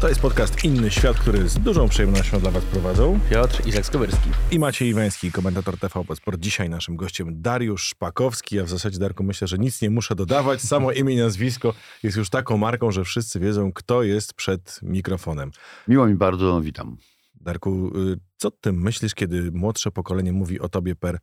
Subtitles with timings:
[0.00, 4.30] To jest podcast Inny Świat, który z dużą przyjemnością dla Was prowadzą Piotr Izak Skowyrski.
[4.50, 6.40] i Maciej Iwański, komentator TVP Sport.
[6.40, 8.56] Dzisiaj naszym gościem Dariusz Szpakowski.
[8.56, 10.60] Ja w zasadzie, Darku, myślę, że nic nie muszę dodawać.
[10.60, 15.50] Samo imię i nazwisko jest już taką marką, że wszyscy wiedzą, kto jest przed mikrofonem.
[15.88, 16.96] Miło mi bardzo, witam.
[17.34, 21.18] Darku, y, co ty myślisz, kiedy młodsze pokolenie mówi o tobie per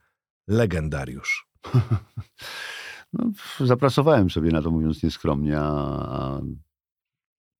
[0.48, 1.48] legendariusz?
[3.14, 6.42] No, zapracowałem sobie na to, mówiąc nieskromnie, a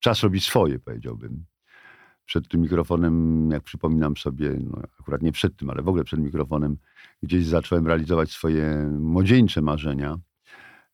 [0.06, 1.46] czas robi swoje, powiedziałbym.
[2.26, 6.20] Przed tym mikrofonem, jak przypominam sobie, no akurat nie przed tym, ale w ogóle przed
[6.20, 6.78] mikrofonem,
[7.24, 10.18] gdzieś zacząłem realizować swoje młodzieńcze marzenia.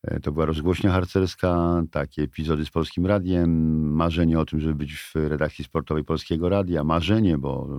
[0.04, 3.50] E, To była rozgłośnia harcerska, takie epizody z Polskim Radiem,
[3.94, 7.70] marzenie o tym, żeby być w redakcji sportowej Polskiego Radia, marzenie, bo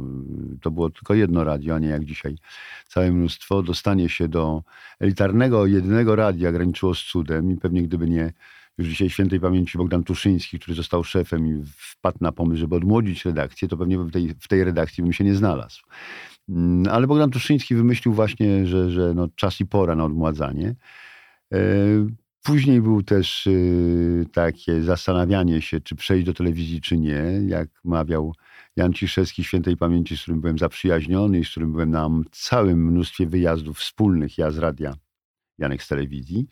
[0.54, 2.36] y, to było tylko jedno radio, a nie jak dzisiaj
[2.88, 3.62] całe mnóstwo.
[3.62, 4.62] Dostanie się do
[5.00, 8.32] elitarnego, jedynego radia graniczyło z cudem i pewnie gdyby nie
[8.78, 13.24] już dzisiaj świętej pamięci Bogdan Tuszyński, który został szefem i wpadł na pomysł, żeby odmłodzić
[13.24, 15.82] redakcję, to pewnie w tej, w tej redakcji bym się nie znalazł.
[16.48, 20.74] Mm, Ale Bogdan Tuszyński wymyślił właśnie, że, że no czas i pora na odmładzanie.
[21.52, 21.58] E,
[22.42, 27.22] Później był też y, takie zastanawianie się, czy przejść do telewizji, czy nie.
[27.46, 28.34] Jak mawiał
[28.76, 33.26] Jan Ciszewski, świętej pamięci, z którym byłem zaprzyjaźniony i z którym byłem na całym mnóstwie
[33.26, 34.94] wyjazdów wspólnych, ja z radia,
[35.62, 36.46] Janek z telewizji.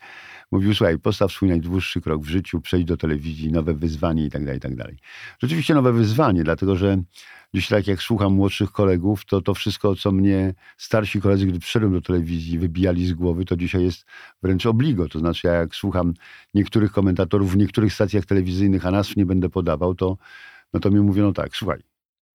[0.53, 4.44] Mówił, słuchaj, postaw swój najdłuższy krok w życiu, przejdź do telewizji, nowe wyzwanie i tak
[4.44, 4.98] dalej, i tak dalej.
[5.42, 7.03] Rzeczywiście nowe wyzwanie, dlatego że
[7.55, 11.92] dziś tak jak słucham młodszych kolegów, to to wszystko, co mnie starsi koledzy, gdy przyszedłem
[11.92, 14.06] do telewizji, wybijali z głowy, to dzisiaj jest
[14.42, 15.08] wręcz obligo.
[15.08, 16.14] To znaczy, ja jak słucham
[16.55, 20.16] niektórych komentatorów w niektórych stacjach telewizyjnych, a nazw nie będę podawał, to,
[20.72, 21.90] no to mi mówiono tak, słuchaj,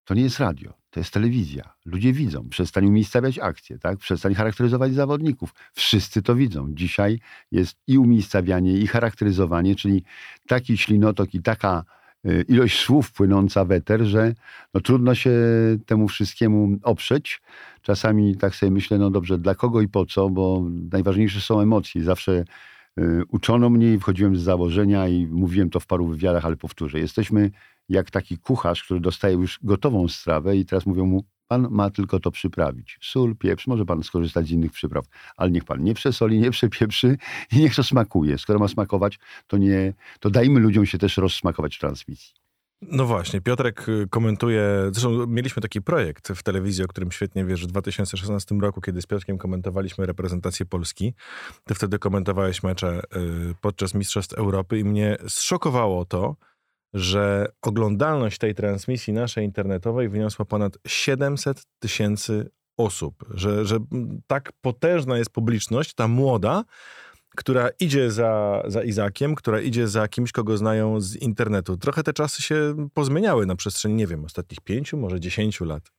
[0.06, 1.74] to nie jest radio, to jest telewizja.
[1.84, 3.98] Ludzie widzą, przestań umiejscawiać akcje, tak?
[3.98, 5.54] przestań charakteryzować zawodników.
[5.74, 6.74] Wszyscy to widzą.
[6.74, 7.20] Dzisiaj
[7.52, 10.04] jest i umiejscawianie, i charakteryzowanie, czyli
[10.48, 11.84] taki ślinotok i taka
[12.26, 14.34] y, ilość słów płynąca w eter, że
[14.74, 15.30] no, trudno się
[15.86, 17.42] temu wszystkiemu oprzeć.
[17.82, 22.04] Czasami tak sobie myślę, no dobrze, dla kogo i po co, bo najważniejsze są emocje.
[22.04, 22.44] Zawsze
[22.98, 26.98] y, uczono mnie i wchodziłem z założenia i mówiłem to w paru wywiadach, ale powtórzę.
[26.98, 27.50] Jesteśmy
[27.88, 32.20] jak taki kucharz, który dostaje już gotową strawę i teraz mówią mu, pan ma tylko
[32.20, 32.98] to przyprawić.
[33.02, 35.04] Sól, pieprz, może pan skorzystać z innych przypraw,
[35.36, 37.18] ale niech pan nie przesoli, nie przepieprzy
[37.52, 38.38] i niech to smakuje.
[38.38, 42.34] Skoro ma smakować, to nie, to dajmy ludziom się też rozsmakować w transmisji.
[42.82, 47.64] No właśnie, Piotrek y, komentuje, zresztą mieliśmy taki projekt w telewizji, o którym świetnie wiesz,
[47.64, 51.14] w 2016 roku, kiedy z Piotrkiem komentowaliśmy reprezentację Polski.
[51.64, 56.36] Ty wtedy komentowałeś mecze y, podczas Mistrzostw Europy i mnie zszokowało to,
[56.96, 63.24] że oglądalność tej transmisji naszej internetowej wyniosła ponad 700 tysięcy osób.
[63.30, 63.78] Że, że
[64.26, 66.64] tak potężna jest publiczność, ta młoda,
[67.36, 71.76] która idzie za, za Izakiem, która idzie za kimś, kogo znają z internetu.
[71.76, 75.90] Trochę te czasy się pozmieniały na przestrzeni, nie wiem, ostatnich pięciu, może dziesięciu lat.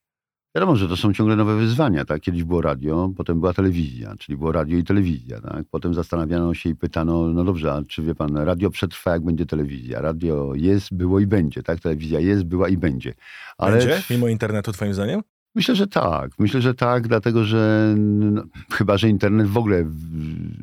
[0.57, 2.05] Wiadomo, że to są ciągle nowe wyzwania.
[2.05, 2.21] Tak?
[2.21, 5.41] Kiedyś było radio, potem była telewizja, czyli było radio i telewizja.
[5.41, 5.65] Tak?
[5.71, 9.45] Potem zastanawiano się i pytano, no dobrze, a czy wie pan, radio przetrwa, jak będzie
[9.45, 10.01] telewizja?
[10.01, 11.63] Radio jest, było i będzie.
[11.63, 11.79] Tak?
[11.79, 13.13] Telewizja jest, była i będzie.
[13.57, 14.01] Ale Będzie?
[14.09, 15.21] Mimo internetu, twoim zdaniem?
[15.55, 16.31] Myślę, że tak.
[16.39, 19.85] Myślę, że tak, dlatego że no, chyba, że internet w ogóle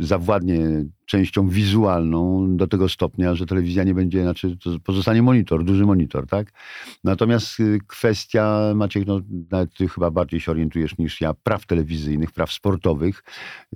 [0.00, 6.26] zawładnie częścią wizualną do tego stopnia, że telewizja nie będzie, znaczy pozostanie monitor, duży monitor,
[6.26, 6.52] tak?
[7.04, 9.20] Natomiast y, kwestia, Maciek, no
[9.76, 13.24] ty chyba bardziej się orientujesz niż ja, praw telewizyjnych, praw sportowych.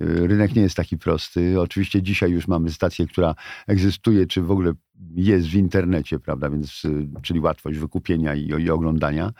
[0.01, 1.61] Y, Rynek nie jest taki prosty.
[1.61, 3.35] Oczywiście dzisiaj już mamy stację, która
[3.67, 4.73] egzystuje, czy w ogóle
[5.15, 9.31] jest w internecie, prawda, więc, y, czyli łatwość wykupienia i, i oglądania.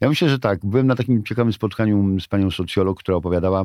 [0.00, 0.66] Ja myślę, że tak.
[0.66, 3.64] Byłem na takim ciekawym spotkaniu z panią socjolog, która opowiadała,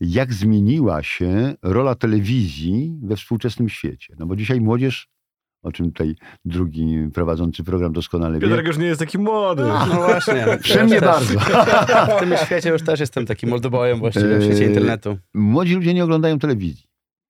[0.00, 4.14] jak zmieniła się rola telewizji we współczesnym świecie.
[4.18, 5.08] No bo dzisiaj młodzież,
[5.62, 6.14] o czym tutaj
[6.44, 9.62] drugi prowadzący program doskonale wie, Piotrek już nie jest taki młody.
[9.62, 10.46] No właśnie.
[10.62, 11.38] przy mnie bardzo.
[12.16, 15.18] W tym świecie już też jestem takim moldobojem właściwie w świecie Eee, internetu.
[15.34, 16.85] Młodzi ludzie nie oglądają telewizji.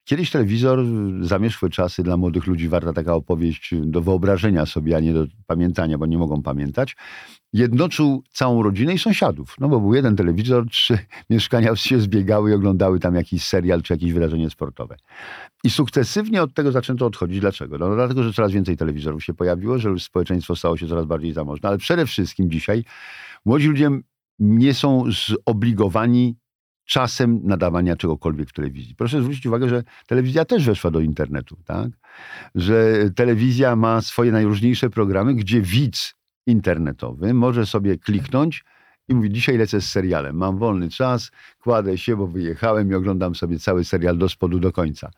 [0.06, 0.84] Kiedyś telewizor,
[1.20, 5.98] zamierzchłe czasy dla młodych ludzi, warta taka opowieść do wyobrażenia sobie, a nie do pamiętania,
[5.98, 6.96] bo nie mogą pamiętać,
[7.52, 9.54] jednoczył całą rodzinę i sąsiadów.
[9.60, 10.98] No bo był jeden telewizor, trzy
[11.30, 14.96] mieszkania się zbiegały i oglądały tam jakiś serial czy jakieś wydarzenie sportowe.
[15.64, 17.40] I sukcesywnie od tego zaczęto odchodzić.
[17.40, 17.78] Dlaczego?
[17.78, 21.68] No dlatego, że coraz więcej telewizorów się pojawiło, że społeczeństwo stało się coraz bardziej zamożne.
[21.68, 22.84] Ale przede wszystkim dzisiaj
[23.44, 23.90] młodzi ludzie
[24.38, 25.04] nie są
[25.46, 26.36] zobligowani
[26.86, 28.94] czasem nadawania czegokolwiek w telewizji.
[28.94, 31.88] Proszę zwrócić uwagę, że telewizja też weszła do internetu, tak?
[32.54, 36.14] Że telewizja ma swoje najróżniejsze programy, gdzie widz
[36.46, 38.64] internetowy może sobie kliknąć
[39.08, 43.34] i mówi, dzisiaj lecę z serialem, mam wolny czas, kładę się, bo wyjechałem i oglądam
[43.34, 45.10] sobie cały serial do spodu do końca.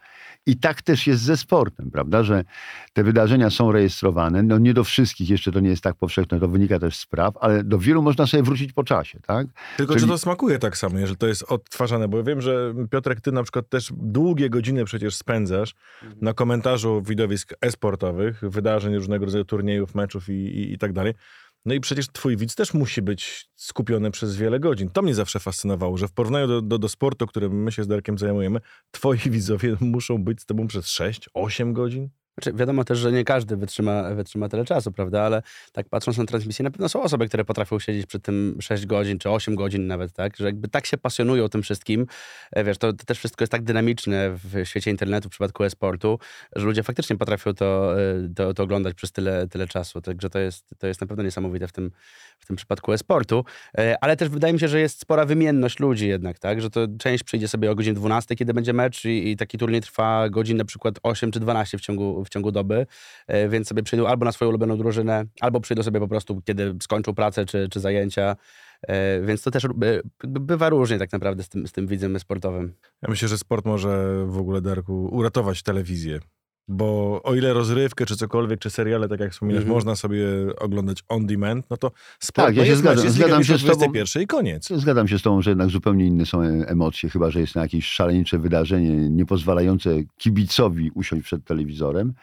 [0.47, 2.45] I tak też jest ze sportem, prawda, że
[2.93, 6.49] te wydarzenia są rejestrowane, no nie do wszystkich, jeszcze to nie jest tak powszechne, to
[6.49, 9.47] wynika też z praw, ale do wielu można sobie wrócić po czasie, tak?
[9.77, 10.05] Tylko Czyli...
[10.05, 13.33] czy to smakuje tak samo, jeżeli to jest odtwarzane, bo ja wiem, że Piotrek, ty
[13.33, 16.21] na przykład też długie godziny przecież spędzasz mhm.
[16.25, 21.15] na komentarzu widowisk e-sportowych, wydarzeń, różnego rodzaju turniejów, meczów i, i, i tak dalej.
[21.69, 24.91] No i przecież twój widz też musi być skupiony przez wiele godzin.
[24.91, 27.87] To mnie zawsze fascynowało, że w porównaniu do, do, do sportu, którym my się z
[27.87, 28.61] Darkiem zajmujemy,
[28.91, 32.09] twoi widzowie muszą być z tobą przez 6-8 godzin.
[32.43, 35.23] Znaczy, wiadomo też, że nie każdy wytrzyma, wytrzyma tyle czasu, prawda?
[35.23, 35.43] Ale
[35.73, 39.19] tak patrząc na transmisję, na pewno są osoby, które potrafią siedzieć przy tym 6 godzin
[39.19, 40.37] czy 8 godzin nawet, tak?
[40.37, 42.07] Że jakby tak się pasjonują tym wszystkim.
[42.53, 46.19] E, wiesz, to, to też wszystko jest tak dynamiczne w świecie internetu, w przypadku e-sportu,
[46.57, 50.01] że ludzie faktycznie potrafią to, e, to, to, oglądać przez tyle, tyle czasu.
[50.01, 51.91] Także to jest, to jest na pewno niesamowite w tym,
[52.39, 53.45] w tym przypadku e-sportu.
[53.79, 56.61] E, ale też wydaje mi się, że jest spora wymienność ludzi jednak, tak?
[56.61, 59.81] Że to część przyjdzie sobie o godzinie 12, kiedy będzie mecz i, i taki turniej
[59.81, 62.87] trwa godzinę na przykład 8 czy 12 w ciągu, w ciągu doby,
[63.27, 66.75] e, więc sobie przyjdą albo na swoją ulubioną drużynę, albo przyjdą sobie po prostu, kiedy
[66.83, 68.37] skończą pracę czy, czy zajęcia.
[68.83, 69.69] E, więc to też e,
[70.23, 72.75] bywa różnie tak naprawdę z tym, z tym widzem sportowym.
[73.03, 76.21] Ja myślę, że sport może w ogóle, Darku, uratować telewizję.
[76.69, 79.75] Bo o ile rozrywkę, czy cokolwiek, czy seriale, tak jak wspominasz, mm -hmm.
[79.75, 80.27] można sobie
[80.59, 83.93] oglądać on demand, no to sport tak, ja się zgadzam, jest zgadzam się z tobą,
[84.21, 84.69] i koniec.
[84.69, 87.87] Zgadzam się z tobą, że jednak zupełnie inne są emocje, chyba, że jest na jakieś
[87.87, 92.15] szaleńcze wydarzenie, nie pozwalające kibicowi usiąść przed telewizorem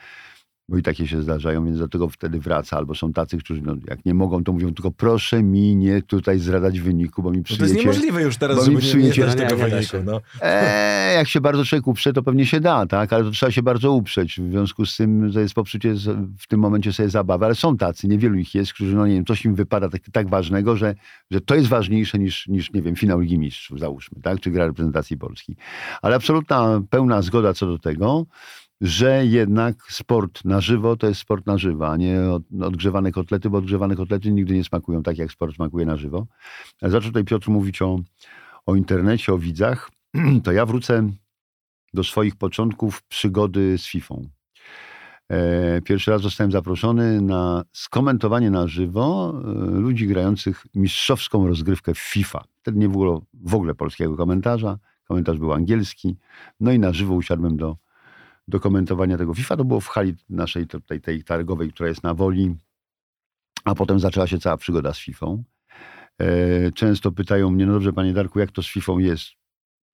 [0.69, 2.77] bo i takie się zdarzają, więc do tego wtedy wraca.
[2.77, 6.39] Albo są tacy, którzy no, jak nie mogą, to mówią tylko proszę mi nie tutaj
[6.39, 7.63] zradać wyniku, bo mi psujecie...
[7.63, 9.97] No to jest niemożliwe już teraz, żeby psujecie, nie, nie tego nie, wyniku.
[10.06, 10.21] No.
[10.41, 13.13] Eee, jak się bardzo człowiek uprze, to pewnie się da, tak?
[13.13, 14.39] Ale to trzeba się bardzo uprzeć.
[14.41, 15.94] W związku z tym, że jest popsucie
[16.39, 17.45] w tym momencie sobie zabawy.
[17.45, 20.29] Ale są tacy, niewielu ich jest, którzy, no nie wiem, coś im wypada tak, tak
[20.29, 20.95] ważnego, że,
[21.31, 24.39] że to jest ważniejsze niż, niż, nie wiem, finał Ligi Mistrzów, załóżmy, tak?
[24.39, 25.56] Czy gra reprezentacji Polski.
[26.01, 28.25] Ale absolutna, pełna zgoda co do tego
[28.86, 32.20] że jednak sport na żywo to jest sport na żywo, a nie
[32.62, 36.28] odgrzewane kotlety, bo odgrzewane kotlety nigdy nie smakują tak, jak sport smakuje na żywo.
[36.82, 38.00] Zaczął tutaj Piotr mówić o,
[38.66, 39.92] o internecie, o widzach.
[40.44, 41.10] To ja wrócę
[41.94, 44.16] do swoich początków przygody z FIFA.
[45.30, 52.00] E, pierwszy raz zostałem zaproszony na skomentowanie na żywo e, ludzi grających mistrzowską rozgrywkę w
[52.00, 52.44] FIFA.
[52.62, 54.78] Wtedy nie było w ogóle polskiego komentarza.
[55.08, 56.18] Komentarz był angielski.
[56.60, 57.78] No i na żywo usiadłem do
[58.47, 59.57] do komentowania tego FIFA.
[59.57, 62.56] To było w hali naszej tej, tej targowej, która jest na Woli,
[63.63, 65.27] a potem zaczęła się cała przygoda z FIFA.
[66.21, 69.25] E, często pytają mnie, no dobrze panie Darku, jak to z FIFA jest?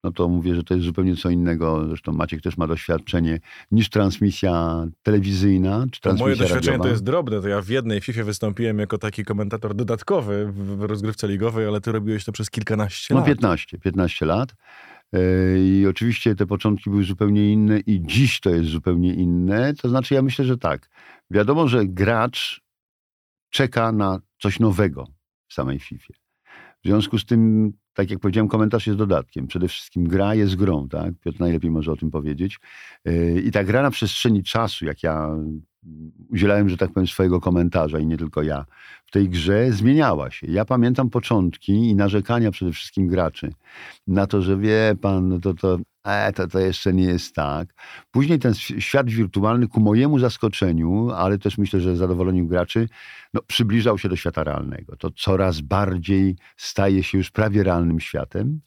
[0.04, 1.86] No to mówię, że to jest zupełnie co innego.
[1.88, 3.40] Zresztą Maciek też ma doświadczenie
[3.70, 6.84] niż transmisja telewizyjna czy transmisja Moje doświadczenie radiowa.
[6.84, 7.40] to jest drobne.
[7.40, 11.92] To ja w jednej FIFA wystąpiłem jako taki komentator dodatkowy w rozgrywce ligowej, ale ty
[11.92, 13.28] robiłeś to przez kilkanaście no, lat.
[13.28, 14.54] No 15, 15 lat.
[15.12, 15.18] E,
[15.58, 19.74] I oczywiście te początki były zupełnie inne i dziś to jest zupełnie inne.
[19.74, 20.88] To znaczy, ja myślę, że tak.
[21.30, 22.60] Wiadomo, że gracz
[23.50, 25.06] czeka na coś nowego
[25.48, 26.14] w samej FIFA.
[26.84, 29.46] W związku z tym, tak jak powiedziałem, komentarz jest dodatkiem.
[29.46, 31.14] Przede wszystkim gra jest grą, tak?
[31.20, 32.58] Piotr najlepiej może o tym powiedzieć.
[33.04, 35.28] E, I ta gra na przestrzeni czasu, jak ja
[36.30, 38.64] udzielałem, że tak powiem, swojego komentarza i nie tylko ja,
[39.06, 40.46] w tej grze zmieniała się.
[40.46, 43.52] Ja pamiętam początki i narzekania przede wszystkim graczy
[44.06, 47.74] na to, że wie pan, no to, to, e, to, to jeszcze nie jest tak.
[48.10, 52.88] Później ten świat wirtualny ku mojemu zaskoczeniu, ale też myślę, że zadowoleniu graczy,
[53.34, 54.96] no, przybliżał się do świata realnego.
[54.96, 58.60] To coraz bardziej staje się już prawie realnym światem.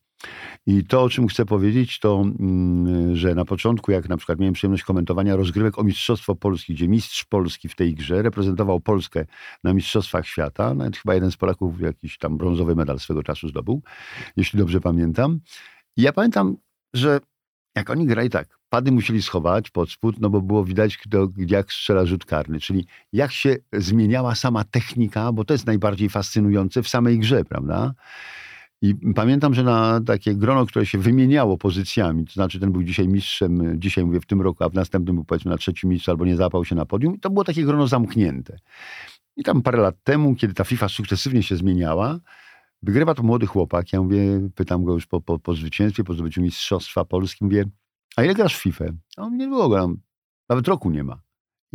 [0.68, 4.54] I to, o czym chcę powiedzieć, to, mm, że na początku, jak na przykład miałem
[4.54, 9.26] przyjemność komentowania rozgrywek o Mistrzostwo Polski, gdzie mistrz Polski w tej grze reprezentował Polskę
[9.64, 13.82] na Mistrzostwach Świata, nawet chyba jeden z Polaków jakiś tam brązowy medal swego czasu zdobył,
[14.38, 15.40] jeśli dobrze pamiętam.
[15.98, 16.58] I ja pamiętam,
[16.94, 17.20] że
[17.76, 21.74] jak oni grali tak, pady musieli schować pod spód, no bo było widać, kto, jak
[21.74, 26.88] strzela rzut karny, czyli jak się zmieniała sama technika, bo to jest najbardziej fascynujące w
[26.88, 27.94] samej grze, prawda?
[28.86, 33.08] I pamiętam, że na takie grono, które się wymieniało pozycjami, to znaczy ten był dzisiaj
[33.08, 36.26] mistrzem, dzisiaj mówię w tym roku, a w następnym był powiedzmy na trzecim miejscu albo
[36.26, 38.60] nie zapał się na podium, to było takie grono zamknięte.
[39.36, 42.20] I tam parę lat temu, kiedy ta FIFA sukcesywnie się zmieniała,
[42.82, 43.94] wygrywa to młody chłopak.
[43.94, 47.66] Ja mówię, pytam go już po, po, po zwycięstwie, po zdobyciu Mistrzostwa Polski, mówię,
[48.16, 48.86] a ile grasz w FIFA?
[49.18, 49.88] A on nie było,
[50.50, 51.25] nawet roku nie ma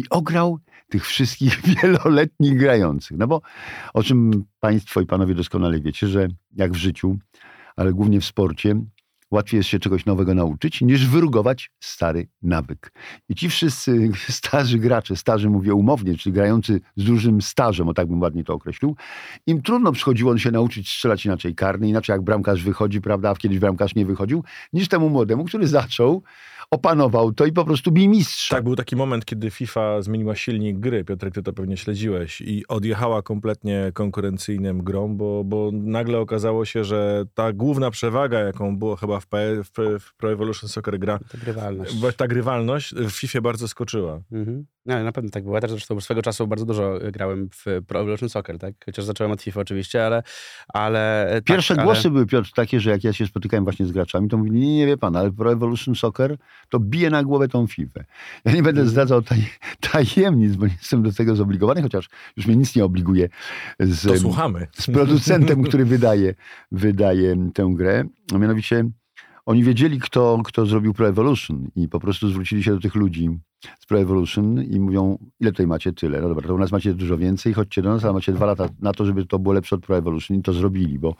[0.00, 3.18] i ograł tych wszystkich wieloletnich grających.
[3.18, 3.40] No bo
[3.94, 7.18] o czym Państwo i Panowie doskonale wiecie, że jak w życiu,
[7.76, 8.80] ale głównie w sporcie,
[9.30, 12.92] łatwiej jest się czegoś nowego nauczyć, niż wyrugować stary nawyk.
[13.28, 18.06] I ci wszyscy starzy gracze, starzy mówię umownie, czyli grający z dużym stażem, o tak
[18.06, 18.96] bym ładnie to określił,
[19.46, 23.58] im trudno przychodziło się nauczyć strzelać inaczej karny, inaczej jak bramkarz wychodzi, prawda, a kiedyś
[23.58, 26.22] bramkarz nie wychodził, niż temu młodemu, który zaczął
[26.70, 28.48] opanował to i po prostu był mistrz.
[28.48, 31.04] Tak, był taki moment, kiedy FIFA zmieniła silnik gry.
[31.04, 36.84] Piotrek, ty to pewnie śledziłeś i odjechała kompletnie konkurencyjnym grą, bo, bo nagle okazało się,
[36.84, 39.26] że ta główna przewaga, jaką było chyba w,
[39.64, 44.20] w, w Pro Evolution Soccer gra, ta grywalność, ta grywalność w FIFA bardzo skoczyła.
[44.32, 44.66] Mhm.
[44.86, 45.54] No, na pewno tak było.
[45.56, 48.74] Ja też zresztą swego czasu bardzo dużo grałem w Pro Evolution Soccer, tak?
[48.84, 50.22] Chociaż zacząłem od FIFA oczywiście, ale...
[50.68, 52.10] ale tak, Pierwsze tak, głosy ale...
[52.10, 54.86] były, Piotr, takie, że jak ja się spotykałem właśnie z graczami, to mówili, nie, nie
[54.86, 56.36] wie pan, ale Pro Evolution Soccer
[56.68, 58.00] to bije na głowę tą FIFA.
[58.44, 58.88] Ja nie będę mhm.
[58.88, 59.46] zdradzał taj,
[59.92, 63.28] tajemnic, bo nie jestem do tego zobligowany, chociaż już mnie nic nie obliguje
[63.80, 64.00] z,
[64.78, 66.34] z producentem, który wydaje,
[66.72, 68.04] wydaje tę grę.
[68.34, 68.84] A mianowicie
[69.46, 73.30] oni wiedzieli, kto, kto zrobił Pro Evolution i po prostu zwrócili się do tych ludzi
[73.80, 75.92] z Pro Evolution i mówią, ile tutaj macie?
[75.92, 76.20] Tyle.
[76.20, 78.68] No dobra, to u nas macie dużo więcej, chodźcie do nas, ale macie dwa lata
[78.80, 81.16] na to, żeby to było lepsze od Pro Evolution i to zrobili, bo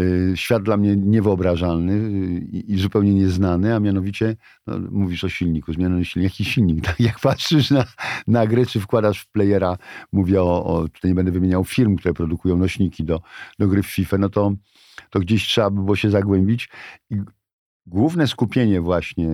[0.00, 5.72] y, świat dla mnie niewyobrażalny y, i zupełnie nieznany, a mianowicie no, mówisz o silniku,
[5.72, 6.32] zmieniony silnik.
[6.32, 6.84] Jaki silnik?
[6.86, 7.84] Tak, jak patrzysz na,
[8.26, 9.76] na grę, czy wkładasz w playera,
[10.12, 13.20] mówię o, o, tutaj nie będę wymieniał firm, które produkują nośniki do,
[13.58, 14.52] do gry w FIFA, no to
[15.10, 16.68] to gdzieś trzeba by było się zagłębić.
[17.10, 17.16] I
[17.86, 19.28] Główne skupienie właśnie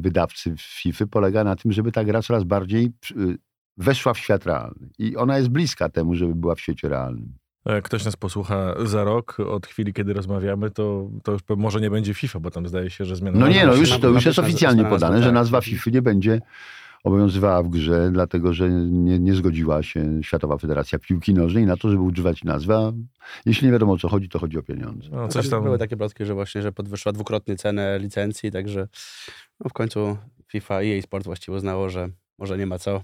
[0.00, 3.38] wydawcy FIFA polega na tym, żeby ta gra coraz bardziej y,
[3.76, 4.88] weszła w świat realny.
[4.98, 7.34] I ona jest bliska temu, żeby była w świecie realnym.
[7.66, 11.90] Jak ktoś nas posłucha za rok, od chwili, kiedy rozmawiamy, to, to już może nie
[11.90, 13.38] będzie FIFA, bo tam zdaje się, że zmiana...
[13.38, 16.40] No nie, no już, to już jest oficjalnie podane, że nazwa FIFA nie będzie
[17.04, 21.90] obowiązywała w grze, dlatego że nie, nie zgodziła się Światowa Federacja Piłki Nożnej na to,
[21.90, 22.74] żeby używać nazwy.
[22.74, 22.92] A
[23.46, 25.08] jeśli nie wiadomo o co chodzi, to chodzi o pieniądze.
[25.12, 25.64] No, coś tam...
[25.64, 28.88] Były takie plotki, że właśnie, że podwyższyła dwukrotnie cenę licencji, także
[29.60, 30.16] no, w końcu
[30.48, 32.08] FIFA i jej sport właściwie uznało, że
[32.38, 33.00] może nie ma co.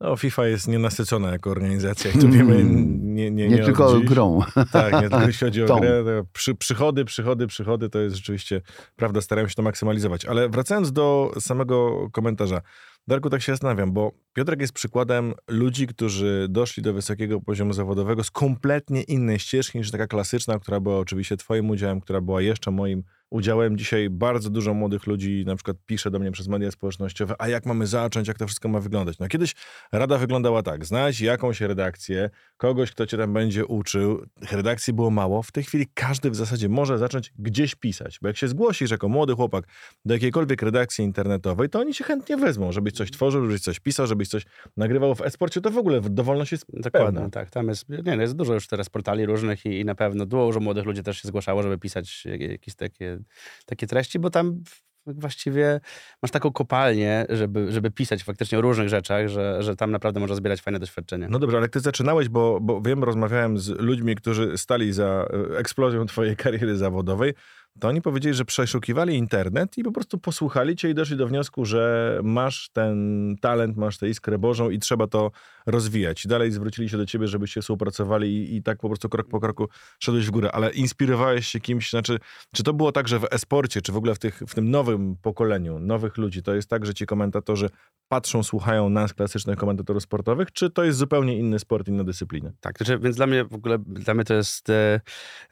[0.00, 4.08] No, FIFA jest nienasycona jako organizacja i tu wiemy nie, nie, nie, nie tylko dziś.
[4.08, 4.40] grą.
[4.72, 6.04] Tak, nie tylko jeśli chodzi o grę.
[6.32, 8.60] Przy, przychody, przychody, przychody to jest rzeczywiście,
[8.96, 10.24] prawda, starają się to maksymalizować.
[10.24, 12.60] Ale wracając do samego komentarza.
[13.08, 18.24] Darku, tak się zastanawiam, bo Piotrek jest przykładem ludzi, którzy doszli do wysokiego poziomu zawodowego
[18.24, 22.70] z kompletnie innej ścieżki niż taka klasyczna, która była oczywiście twoim udziałem, która była jeszcze
[22.70, 23.78] moim udziałem.
[23.78, 27.66] Dzisiaj bardzo dużo młodych ludzi na przykład pisze do mnie przez media społecznościowe, a jak
[27.66, 29.18] mamy zacząć, jak to wszystko ma wyglądać.
[29.18, 29.54] No kiedyś
[29.92, 34.26] rada wyglądała tak, znajdź jakąś redakcję, kogoś, kto cię tam będzie uczył.
[34.50, 35.42] Redakcji było mało.
[35.42, 39.08] W tej chwili każdy w zasadzie może zacząć gdzieś pisać, bo jak się zgłosisz jako
[39.08, 39.64] młody chłopak
[40.04, 44.06] do jakiejkolwiek redakcji internetowej, to oni cię chętnie wezmą, żebyś coś tworzył, żebyś coś pisał,
[44.06, 44.42] żebyś coś
[44.76, 47.30] nagrywał w esporcie, to w ogóle dowolność jest Dokładnie, pełna.
[47.30, 47.50] tak.
[47.50, 50.60] Tam jest, nie, no jest dużo już teraz portali różnych i, i na pewno dużo
[50.60, 53.18] młodych ludzi też się zgłaszało, żeby pisać jakieś takie
[53.66, 54.62] takie treści, bo tam
[55.06, 55.80] właściwie
[56.22, 60.36] masz taką kopalnię, żeby, żeby pisać faktycznie o różnych rzeczach, że, że tam naprawdę można
[60.36, 61.26] zbierać fajne doświadczenie.
[61.30, 65.58] No dobrze, ale ty zaczynałeś, bo, bo wiem, rozmawiałem z ludźmi, którzy stali za e,
[65.58, 67.34] eksplozją twojej kariery zawodowej
[67.80, 71.64] to oni powiedzieli, że przeszukiwali internet i po prostu posłuchali cię i doszli do wniosku,
[71.64, 75.30] że masz ten talent, masz tę iskrę Bożą i trzeba to
[75.66, 76.24] rozwijać.
[76.24, 79.40] I dalej zwrócili się do ciebie, żebyście współpracowali i, i tak po prostu krok po
[79.40, 80.52] kroku szedłeś w górę.
[80.52, 82.18] Ale inspirowałeś się kimś, znaczy,
[82.54, 85.16] czy to było tak, że w esporcie, czy w ogóle w, tych, w tym nowym
[85.22, 87.68] pokoleniu nowych ludzi, to jest tak, że ci komentatorzy
[88.08, 92.50] patrzą, słuchają nas, klasycznych komentatorów sportowych, czy to jest zupełnie inny sport, inna dyscyplina?
[92.60, 95.00] Tak, znaczy, więc dla mnie w ogóle, dla mnie to jest e,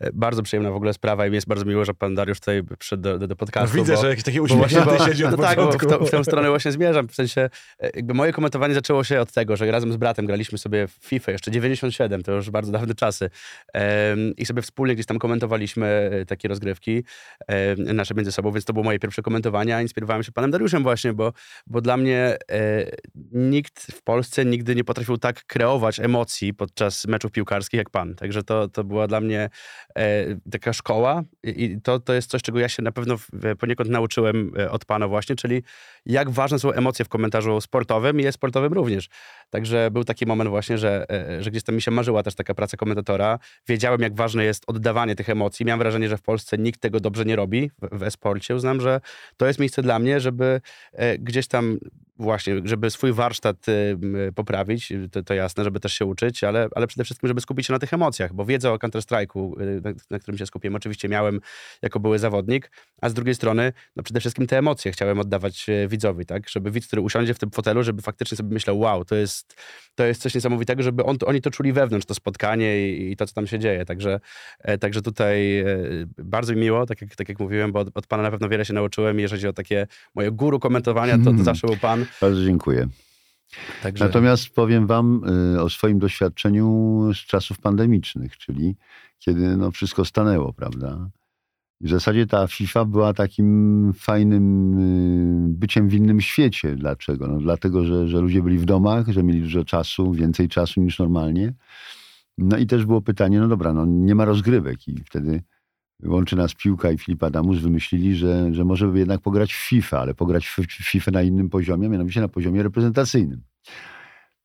[0.01, 2.41] e bardzo przyjemna w ogóle sprawa i mi jest bardzo miło, że pan pan Dariusz
[2.41, 3.77] tutaj przyszedł do, do, podcastu.
[3.77, 6.25] No widzę, bo, że jakiś taki uśmiechnięty siedzi od no Tak, w, to, w tę
[6.25, 7.09] stronę właśnie zmierzam.
[7.09, 7.51] W sensie,
[7.81, 10.93] e, jakby moje komentowanie zaczęło się od tego, że razem z bratem graliśmy sobie w
[10.93, 13.31] FIFA, jeszcze 97, to już bardzo dawne czasy.
[13.75, 17.05] Um, I sobie wspólnie gdzieś tam komentowaliśmy e, takie rozgrywki
[17.49, 20.83] um, nasze między sobą, więc to było moje pierwsze komentowanie, a inspirowałem się panem Dariuszem
[20.83, 21.33] właśnie, bo,
[21.67, 22.87] bo dla mnie e,
[23.33, 28.15] nikt w Polsce nigdy nie potrafił tak kreować emocji podczas meczów piłkarskich jak pan.
[28.15, 29.51] Także to, to była dla mnie
[29.97, 33.17] e, taka szkoła i, i to to, jest coś, czego ja się na pewno
[33.59, 35.63] poniekąd nauczyłem e, od pana właśnie, czyli
[36.07, 39.09] jak ważne są emocje w komentarzu sportowym i jest sportowym również.
[39.51, 42.55] Także był taki moment właśnie, że, e, że gdzieś tam mi się marzyła też taka
[42.55, 43.39] praca komentatora.
[43.69, 45.67] Wiedziałem, jak ważne jest oddawanie tych emocji.
[45.67, 48.55] Miałem wrażenie, że w Polsce nikt tego dobrze nie robi w, w e-sporcie.
[48.55, 49.01] Uznam, że
[49.37, 50.61] to jest miejsce dla mnie, żeby
[51.19, 51.79] gdzieś tam
[52.21, 53.99] właśnie, żeby swój warsztat y,
[54.35, 57.73] poprawić, to, to, jasne, żeby też się uczyć, ale, ale przede wszystkim, żeby skupić się
[57.73, 61.41] na tych emocjach, bo wiedzę o Counter-Strike'u, y, na, na, którym się skupiłem, oczywiście miałem
[61.83, 65.89] jako były zawodnik, a z drugiej strony, no przede wszystkim te emocje chciałem oddawać y,
[65.89, 69.15] widzowi, tak, żeby widz, który usiądzie w tym fotelu, żeby faktycznie sobie myślał, wow, to
[69.15, 69.57] jest,
[69.95, 73.27] to jest coś niesamowitego, żeby on, oni to czuli wewnątrz, to spotkanie i, i to,
[73.27, 74.21] co tam się dzieje, także,
[74.59, 75.67] e, także tutaj e,
[76.19, 78.65] bardzo mi miło, tak jak, tak jak mówiłem, bo od, od pana na pewno wiele
[78.65, 82.07] się nauczyłem, jeżeli chodzi o takie moje guru komentowania, to, to zawsze był pan.
[82.21, 82.87] Bardzo dziękuję.
[83.83, 84.05] Także...
[84.05, 85.23] Natomiast powiem wam
[85.61, 88.77] o swoim doświadczeniu z czasów pandemicznych, czyli
[89.19, 91.11] kiedy no, wszystko stanęło, prawda?
[91.81, 94.75] I w zasadzie ta FIFA była takim fajnym
[95.49, 96.77] y, byciem w innym świecie.
[96.77, 97.27] Dlaczego?
[97.27, 100.99] No, dlatego, że, że ludzie byli w domach, że mieli dużo czasu, więcej czasu niż
[100.99, 101.55] normalnie.
[102.39, 105.43] No i też było pytanie, no dobra, no nie ma rozgrywek i wtedy
[106.05, 110.01] łączy nas piłka i Filip Adamus wymyślili, że, że może by jednak pograć w FIFA,
[110.01, 113.43] ale pograć w FIFA na innym poziomie, mianowicie na poziomie reprezentacyjnym.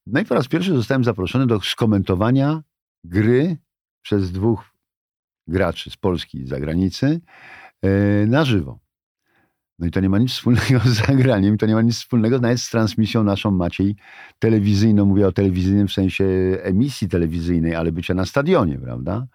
[0.07, 2.61] No i po raz pierwszy zostałem zaproszony do skomentowania
[3.03, 3.57] gry
[4.01, 4.74] przez dwóch
[5.47, 7.21] graczy z Polski i z zagranicy
[7.83, 8.79] yy, na żywo.
[9.79, 12.61] No i to nie ma nic wspólnego z zagraniem, to nie ma nic wspólnego nawet
[12.61, 13.95] z transmisją naszą Maciej
[14.39, 15.05] telewizyjną.
[15.05, 16.25] Mówię o telewizyjnym w sensie
[16.61, 19.27] emisji telewizyjnej, ale bycia na stadionie, prawda?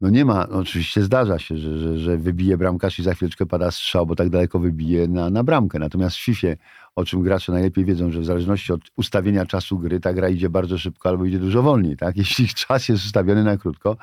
[0.00, 3.70] No nie ma, oczywiście zdarza się, że, że, że wybije bramkarz i za chwileczkę pada
[3.70, 5.78] strzał, bo tak daleko wybije na, na bramkę.
[5.78, 6.48] Natomiast w FIFA,
[6.96, 10.50] o czym gracze najlepiej wiedzą, że w zależności od ustawienia czasu gry, ta gra idzie
[10.50, 11.96] bardzo szybko albo idzie dużo wolniej.
[11.96, 12.16] Tak?
[12.22, 13.96] Jeśli czas jest ustawiony na krótko,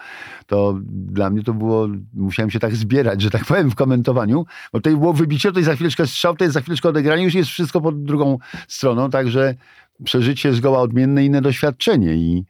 [0.47, 4.79] to dla mnie to było, musiałem się tak zbierać, że tak powiem, w komentowaniu, bo
[4.79, 8.03] tutaj było wybicie, tutaj za chwileczkę strzał, tutaj za chwileczkę odegranie, już jest wszystko pod
[8.03, 8.37] drugą
[8.67, 9.55] stroną, także
[10.03, 12.45] przeżycie zgoła odmienne, inne doświadczenie i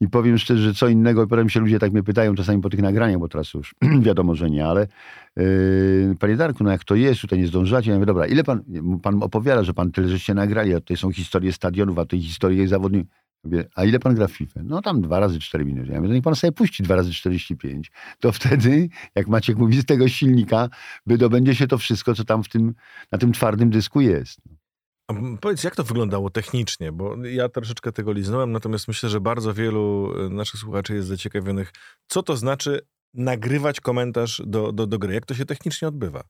[0.00, 2.82] i powiem szczerze, że co innego, potem się ludzie tak mnie pytają czasami po tych
[2.82, 3.74] nagraniach, bo teraz już
[4.06, 4.86] wiadomo, że nie, ale
[5.36, 7.90] yy, panie Darku, no jak to jest, tutaj nie zdążacie.
[7.90, 8.62] Ja mówię, dobra, ile pan,
[9.02, 12.68] pan opowiada, że pan tyle żeście nagrali, a tutaj są historie stadionów, a tutaj historie
[12.68, 13.20] zawodników.
[13.74, 14.60] A ile pan gra w FIFA?
[14.64, 15.92] No tam dwa razy cztery minuty.
[15.92, 17.90] Ja mówię, niech pan sobie puści dwa razy 45.
[18.20, 20.68] To wtedy, jak Maciek mówi, z tego silnika
[21.06, 22.74] wydobędzie się to wszystko, co tam w tym,
[23.12, 24.40] na tym twardym dysku jest.
[25.10, 26.92] A powiedz, jak to wyglądało technicznie?
[26.92, 31.72] Bo ja troszeczkę tego liznąłem, natomiast myślę, że bardzo wielu e, naszych słuchaczy jest zaciekawionych,
[32.08, 32.80] co to znaczy
[33.14, 35.14] nagrywać komentarz do, do, do gry.
[35.14, 36.24] Jak to się technicznie odbywa?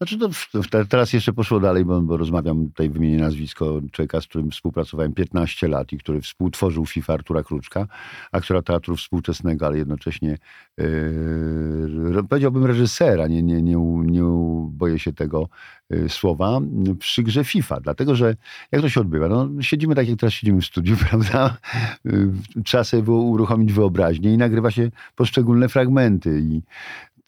[0.00, 4.50] Znaczy to, teraz jeszcze poszło dalej, bo, bo rozmawiam tutaj, wymienię nazwisko człowieka, z którym
[4.50, 7.86] współpracowałem 15 lat i który współtworzył FIFA Artura Kruczka,
[8.32, 10.38] aktora teatru współczesnego, ale jednocześnie
[10.78, 14.22] yy, powiedziałbym reżysera, nie, nie, nie, nie
[14.70, 15.48] boję się tego
[15.90, 16.60] yy, słowa,
[16.98, 17.80] przy grze FIFA.
[17.80, 18.36] Dlatego, że
[18.72, 19.28] jak to się odbywa?
[19.28, 21.56] No, siedzimy tak, jak teraz siedzimy w studiu, prawda?
[22.04, 22.32] Yy,
[22.64, 26.62] trzeba sobie było uruchomić wyobraźnię i nagrywa się poszczególne fragmenty i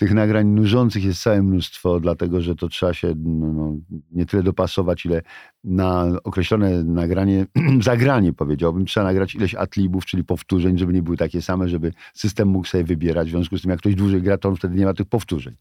[0.01, 3.77] tych nagrań nużących jest całe mnóstwo, dlatego że to trzeba się no, no,
[4.13, 5.23] nie tyle dopasować, ile
[5.65, 7.47] na określone nagranie,
[7.81, 12.49] zagranie powiedziałbym, trzeba nagrać ileś atlibów, czyli powtórzeń, żeby nie były takie same, żeby system
[12.49, 13.29] mógł sobie wybierać.
[13.29, 15.55] W związku z tym, jak ktoś dłużej gra, to on wtedy nie ma tych powtórzeń.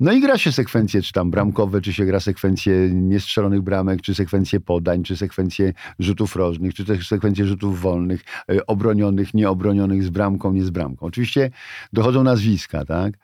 [0.00, 4.14] No i gra się sekwencje, czy tam bramkowe, czy się gra sekwencje niestrzelonych bramek, czy
[4.14, 10.10] sekwencje podań, czy sekwencje rzutów rożnych, czy też sekwencje rzutów wolnych, e, obronionych, nieobronionych, z
[10.10, 11.06] bramką, nie z bramką.
[11.06, 11.50] Oczywiście
[11.92, 13.14] dochodzą nazwiska, tak?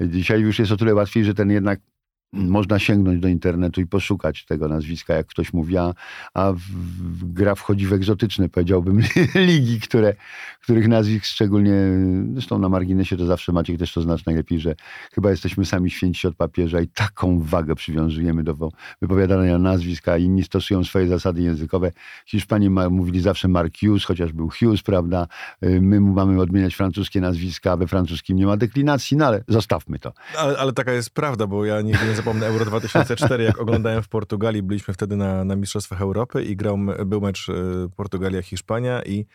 [0.00, 1.80] Dzisiaj już jest o tyle łatwiej, że ten jednak
[2.32, 5.94] można sięgnąć do internetu i poszukać tego nazwiska, jak ktoś mówi, a,
[6.34, 9.00] a w, w, gra wchodzi w egzotyczne, powiedziałbym,
[9.34, 10.14] ligi, które,
[10.62, 11.72] których nazwisk szczególnie,
[12.32, 14.74] zresztą na marginesie to zawsze Maciek też to znaczy najlepiej, że
[15.14, 18.70] chyba jesteśmy sami święci od papieża i taką wagę przywiązujemy do
[19.02, 21.92] wypowiadania nazwiska, inni stosują swoje zasady językowe.
[22.26, 25.26] Hiszpanie ma, mówili zawsze Mark Hughes, chociaż był Hughes, prawda?
[25.64, 30.12] Y, my mamy odmieniać francuskie nazwiska, we francuskim nie ma deklinacji, no ale zostawmy to.
[30.38, 31.92] Ale, ale taka jest prawda, bo ja nie
[32.22, 36.78] zapomnę Euro 2004, jak oglądałem w Portugalii, byliśmy wtedy na, na Mistrzostwach Europy i grał,
[37.06, 37.52] był mecz y,
[37.96, 39.26] Portugalia-Hiszpania i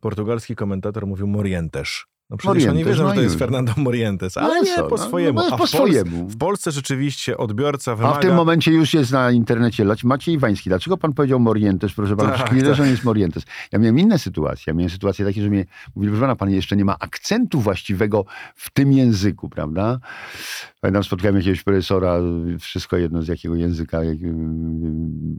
[0.00, 2.04] portugalski komentator mówił Morientes.
[2.30, 4.96] No przecież Morientes, oni wiedzą, no że to jest Fernando Morientes, ale no nie, po
[4.96, 5.40] no, swojemu.
[5.50, 6.10] No, po w swojemu.
[6.10, 8.14] Polsce, w Polsce rzeczywiście odbiorca wymaga...
[8.14, 10.70] A w tym momencie już jest na internecie Maciej Iwański.
[10.70, 11.92] Dlaczego pan powiedział Morientes?
[11.92, 12.74] Proszę pana, tak, nie tak.
[12.74, 13.42] że on jest Morientes.
[13.72, 14.64] Ja miałem inne sytuacje.
[14.66, 15.64] Ja miałem sytuacje takie, że mnie
[15.96, 19.98] mówili, proszę pana, pan jeszcze nie ma akcentu właściwego w tym języku, prawda?
[20.80, 22.18] Pamiętam, spotkałem jakiegoś profesora,
[22.60, 24.18] wszystko jedno z jakiego języka jak,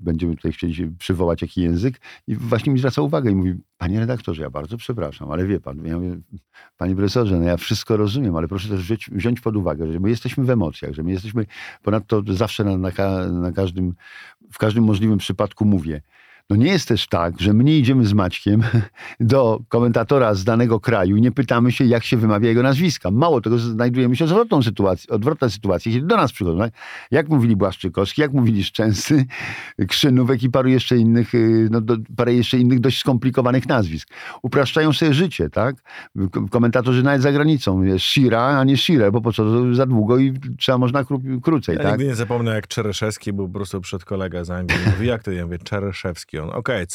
[0.01, 2.01] będziemy tutaj chcieli przywołać, jaki język.
[2.27, 5.85] I właśnie mi zwraca uwagę i mówi, panie redaktorze, ja bardzo przepraszam, ale wie pan,
[5.85, 6.19] ja mówię,
[6.77, 10.09] panie profesorze, no ja wszystko rozumiem, ale proszę też wziąć, wziąć pod uwagę, że my
[10.09, 11.45] jesteśmy w emocjach, że my jesteśmy,
[11.83, 12.91] ponadto zawsze na, na,
[13.31, 13.95] na każdym,
[14.51, 16.01] w każdym możliwym przypadku mówię,
[16.49, 18.63] No nie jest też tak, że my nie idziemy z Maćkiem
[19.19, 23.11] do komentatora z danego kraju i nie pytamy się, jak się wymawia jego nazwiska.
[23.11, 26.59] Mało tego, znajdujemy się odwrotną sytuację, odwrotna sytuacja, kiedy do nas przychodzą.
[26.59, 26.73] Tak?
[27.11, 29.25] Jak mówili Błaszczykowski, jak mówili Szczęsny,
[29.89, 34.09] Krzynówek i paru jeszcze innych, y, no, do, parę jeszcze innych dość skomplikowanych nazwisk.
[34.41, 35.75] Upraszczają sobie życie, tak?
[36.49, 37.83] Komentatorzy nawet za granicą.
[37.83, 41.75] Jest Shira, a nie Shire, bo po co za długo i trzeba można kró krócej,
[41.75, 41.91] ja tak?
[41.91, 44.79] nigdy nie zapomnę, jak Czereszewski był po prostu przed kolega z Anglii.
[44.85, 45.31] Mówi, jak to?
[45.31, 46.36] Ja mówię, Czereszewski.
[46.39, 46.85] On, okej,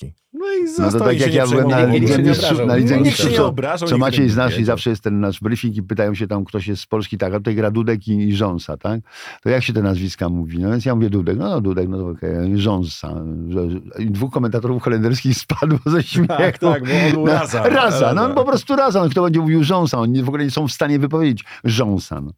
[0.00, 0.12] okay.
[0.32, 2.00] No i No został to tak jak ja byłem na przejmował.
[2.00, 2.66] nikt się nie Lidze obrażał.
[2.66, 3.88] na Lidze Nikt Nikt się nie co, obrażał.
[3.88, 6.66] co nikt Maciej znasz i zawsze jest ten nasz briefing i pytają się tam, ktoś
[6.66, 9.00] jest z Polski, tak, a tutaj gra Dudek i, i Rząsa, tak?
[9.42, 10.58] To jak się te nazwiska mówi?
[10.58, 13.14] No więc ja mówię Dudek, no, no Dudek, no to okej, Rząsa.
[13.48, 16.28] Że- I dwóch komentatorów holenderskich spadło ze śmiechu.
[16.38, 17.68] Tak, tak, bo on był No, Raza.
[17.68, 19.02] Raza, no po prostu Raza.
[19.04, 19.98] No, kto będzie mówił Rząsa?
[19.98, 22.20] Oni w ogóle nie są w stanie wypowiedzieć Rząsa.
[22.20, 22.32] No.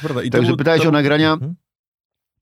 [0.00, 1.32] Prawda, Także był- pytałeś to- o nagrania.
[1.32, 1.54] Mhm.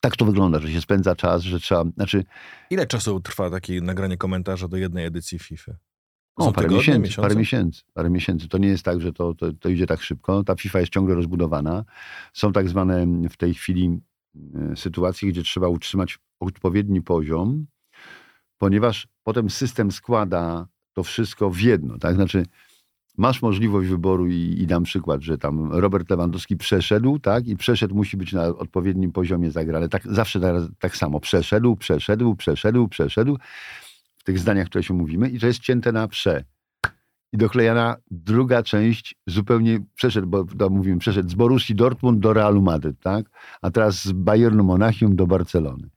[0.00, 2.24] Tak to wygląda, że się spędza czas, że trzeba, znaczy
[2.70, 5.72] Ile czasu trwa takie nagranie komentarza do jednej edycji FIFA?
[6.36, 7.28] O, Są parę tygodnie, miesięcy, miesiące?
[7.28, 8.48] parę miesięcy, parę miesięcy.
[8.48, 10.44] To nie jest tak, że to, to, to idzie tak szybko.
[10.44, 11.84] Ta FIFA jest ciągle rozbudowana.
[12.32, 14.00] Są tak zwane w tej chwili
[14.54, 17.66] e, sytuacje, gdzie trzeba utrzymać odpowiedni poziom,
[18.58, 21.98] ponieważ potem system składa to wszystko w jedno.
[21.98, 22.14] Tak?
[22.14, 22.46] Znaczy,
[23.16, 27.46] masz możliwość wyboru i, i dam przykład, że tam Robert Lewandowski przeszedł, tak?
[27.46, 29.88] I przeszedł musi być na odpowiednim poziomie zagrany.
[29.88, 31.20] Tak, zawsze tak, tak samo.
[31.20, 33.38] Przeszedł, przeszedł, przeszedł, przeszedł.
[34.16, 35.28] W tych zdaniach, które się mówimy.
[35.28, 36.44] I to jest cięte na prze.
[37.32, 42.62] I doklejana druga część zupełnie przeszedł, bo to mówimy, przeszedł z Borussii Dortmund do Realu
[42.62, 43.26] Madryt, tak?
[43.62, 45.88] A teraz z Bayernu Monachium do Barcelony.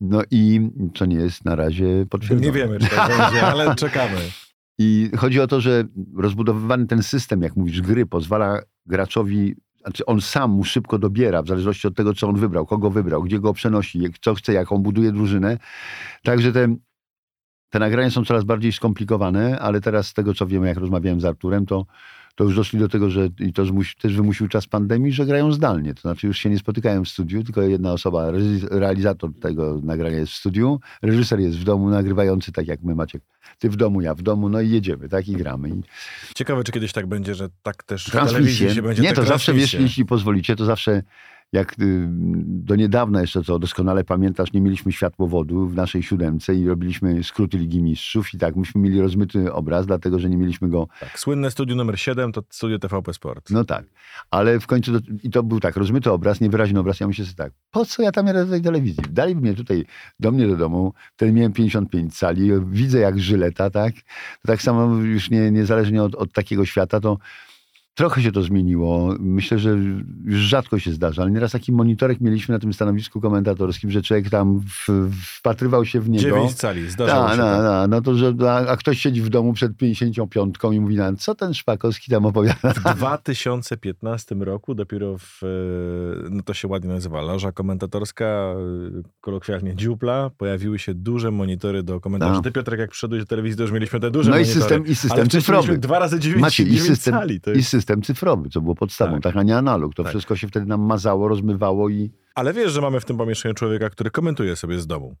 [0.00, 2.46] No i co nie jest na razie potwierdzone.
[2.46, 4.16] Nie wiemy, czy tak będzie, ale czekamy.
[4.78, 5.84] I chodzi o to, że
[6.16, 11.48] rozbudowywany ten system, jak mówisz, gry pozwala graczowi, znaczy on sam mu szybko dobiera, w
[11.48, 15.12] zależności od tego, co on wybrał, kogo wybrał, gdzie go przenosi, co chce, jaką buduje
[15.12, 15.58] drużynę.
[16.22, 16.76] Także te,
[17.70, 21.24] te nagrania są coraz bardziej skomplikowane, ale teraz z tego, co wiemy, jak rozmawiałem z
[21.24, 21.86] Arturem, to,
[22.42, 25.52] to już doszli do tego, że i to zmusi, też wymusił czas pandemii, że grają
[25.52, 25.94] zdalnie.
[25.94, 30.18] To znaczy już się nie spotykają w studiu, tylko jedna osoba, realiz- realizator tego nagrania
[30.18, 33.22] jest w studiu, reżyser jest w domu, nagrywający tak jak my, Maciek.
[33.58, 35.68] Ty w domu, ja w domu, no i jedziemy, tak i gramy.
[35.68, 35.82] I
[36.34, 39.52] Ciekawe, czy kiedyś tak będzie, że tak też w telewizji się będzie Nie, to zawsze,
[39.52, 39.80] wiesz, transmisje.
[39.80, 41.02] jeśli pozwolicie, to zawsze
[41.52, 42.06] jak y,
[42.46, 47.58] do niedawna jeszcze, co doskonale pamiętasz, nie mieliśmy światłowodu w naszej siódemce i robiliśmy skróty
[47.58, 51.50] Ligi Mistrzów i tak, myśmy mieli rozmyty obraz, dlatego, że nie mieliśmy go Tak, słynne
[51.50, 53.50] studio numer 7 to studio TVP Sport.
[53.50, 53.84] no tak,
[54.30, 57.36] ale w końcu, do, i to był tak, rozmyty obraz, niewyraźny obraz, ja myślę sobie
[57.36, 59.02] tak, po co ja tam jadę do tej telewizji?
[59.10, 59.84] Dali mnie tutaj,
[60.20, 63.94] do mnie do domu, wtedy miałem 55 cali, widzę jak żyleta, tak?
[64.42, 67.18] To tak samo już nie, niezależnie od, od takiego świata, to
[67.94, 69.14] trochę się to zmieniło.
[69.20, 69.70] Myślę, że
[70.24, 74.30] już rzadko się zdarza, ale nieraz taki monitorek mieliśmy na tym stanowisku komentatorskim, że człowiek
[74.30, 76.22] tam w, wpatrywał się w niego.
[76.24, 77.62] 9 cali, zdarzało Tak, się no, tak.
[77.62, 81.16] no, no to, że, a, a ktoś siedzi w domu przed 55 i mówi nam,
[81.16, 82.72] co ten Szpakowski tam opowiada.
[82.74, 85.40] W 2015 roku dopiero w,
[86.30, 88.54] no to się ładnie nazywa, loża komentatorska,
[89.20, 92.34] kolokwialnie dziupla, pojawiły się duże monitory do komentarzy.
[92.34, 92.44] Tak.
[92.44, 94.60] Ty Piotrek, jak przyszedłeś do telewizji, to już mieliśmy te duże No i monitory.
[94.60, 95.68] system, i system wcześniej cyfrowy.
[95.68, 97.40] mieliśmy dwa razy 9, Macie, i 9 system, cali.
[97.40, 97.81] To i jest...
[97.82, 99.22] system cyfrowy, co było podstawą, Tak.
[99.22, 99.94] tak, a nie analog.
[99.94, 100.10] To Tak.
[100.12, 102.10] wszystko się wtedy nam mazało, rozmywało i...
[102.34, 105.16] Ale wiesz, że mamy w tym pomieszczeniu człowieka, który komentuje sobie z domu.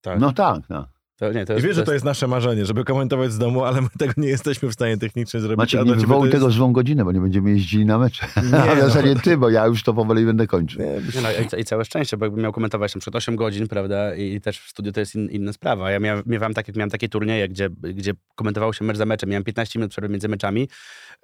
[0.00, 0.20] Tak.
[0.20, 0.86] No tak, no.
[1.18, 3.64] To, nie, to I jest, wiesz, że to jest nasze marzenie, żeby komentować z domu,
[3.64, 5.58] ale my tego nie jesteśmy w stanie technicznie zrobić.
[5.58, 8.26] Maciek, a nie wywołuj jest- tego złą godzinę, bo nie będziemy jeździli na mecze.
[8.52, 8.80] Nie, a no.
[8.88, 10.82] zasadzie ty, bo ja już to powoli będę kończył.
[10.82, 13.68] Nie, Nie no, i, I całe szczęście, bo jakbym miał komentować na przykład 8 godzin,
[13.68, 15.90] prawda, i, i też w studiu to jest in, inna sprawa.
[15.90, 19.30] Ja miałem, miewałem tak, jak miałem takie turnieje, gdzie, gdzie komentowało się mecz za meczem,
[19.30, 20.68] miałem 15 minut przerwy między meczami,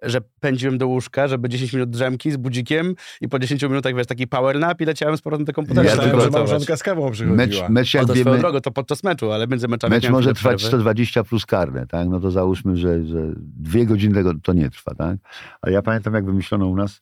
[0.03, 4.07] że pędziłem do łóżka, żeby 10 minut drzemki z budzikiem i po 10 minutach, wiesz,
[4.07, 5.91] taki power nap i leciałem z powrotem do komputera.
[5.91, 6.33] Ja komentować.
[6.33, 7.47] małżonka z kawą przychodziła.
[7.47, 10.09] Mecz, mecz O, jak to swoją wiemy, drogą, to podczas meczu, ale między meczami mecz
[10.09, 10.77] może trwać przerwy.
[10.77, 12.09] 120 plus karne, tak?
[12.09, 15.17] No to załóżmy, że, że dwie godziny tego to nie trwa, tak?
[15.63, 17.01] Ale ja pamiętam, jak wymyślono u nas,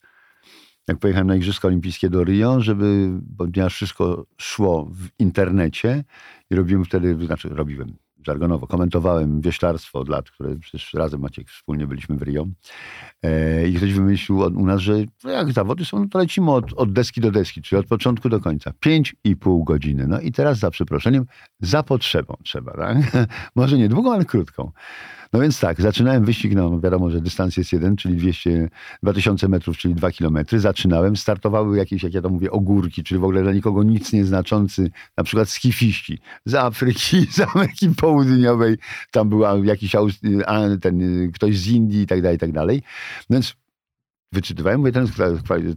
[0.88, 6.05] jak pojechałem na Igrzyska Olimpijskie do Rio, żeby, ponieważ wszystko szło w internecie
[6.50, 11.87] i robiłem wtedy, znaczy robiłem żargonowo, komentowałem wioślarstwo od lat, które przecież razem Maciek wspólnie
[11.87, 12.46] byliśmy w Rio.
[13.22, 16.50] E, I ktoś wymyślił od, u nas, że no jak zawody są, no to lecimy
[16.50, 18.72] od, od deski do deski, czyli od początku do końca.
[18.80, 20.06] Pięć i pół godziny.
[20.06, 21.26] No i teraz za przeproszeniem,
[21.61, 22.96] za potrzebą trzeba, tak?
[23.56, 24.72] Może nie długą, ale krótką.
[25.32, 28.68] No więc tak, zaczynałem wyścig, no wiadomo, że dystans jest jeden, czyli 200,
[29.02, 30.60] 2000 metrów, czyli 2 kilometry.
[30.60, 34.90] Zaczynałem, startowały jakieś, jak ja to mówię, ogórki, czyli w ogóle dla nikogo nic nieznaczący,
[35.16, 38.76] na przykład skifiści z Afryki, z Ameryki Południowej,
[39.10, 39.92] tam była jakiś
[40.80, 42.82] ten, ktoś z Indii i tak dalej, i tak dalej.
[43.30, 43.56] Więc
[44.32, 45.06] wyczytywałem, mówię, ten,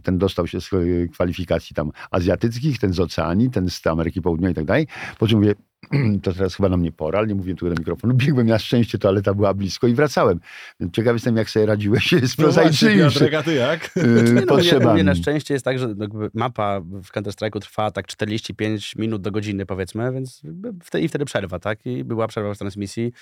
[0.02, 0.70] ten dostał się z
[1.12, 4.86] kwalifikacji tam azjatyckich, ten z Oceanii, ten z Ameryki Południowej i tak dalej.
[5.18, 5.54] Po czym mówię,
[6.22, 8.14] to teraz chyba na mnie pora, ale nie mówię tu do mikrofonu.
[8.24, 10.40] Biegłem na szczęście, toaleta była blisko i wracałem.
[10.80, 13.02] Więc ciekaw jestem, jak sobie radziłeś z No właśnie, prozaicznymi
[13.36, 13.90] a ty jak?
[13.96, 14.94] yy, Nie, no, u potrzebami.
[14.94, 15.94] mnie na szczęście jest tak, że
[16.34, 20.42] mapa w Counter-Strike'u trwa tak 45 minut do godziny powiedzmy, więc
[20.82, 21.86] wtedy, i wtedy przerwa, tak?
[21.86, 23.12] I była przerwa w transmisji.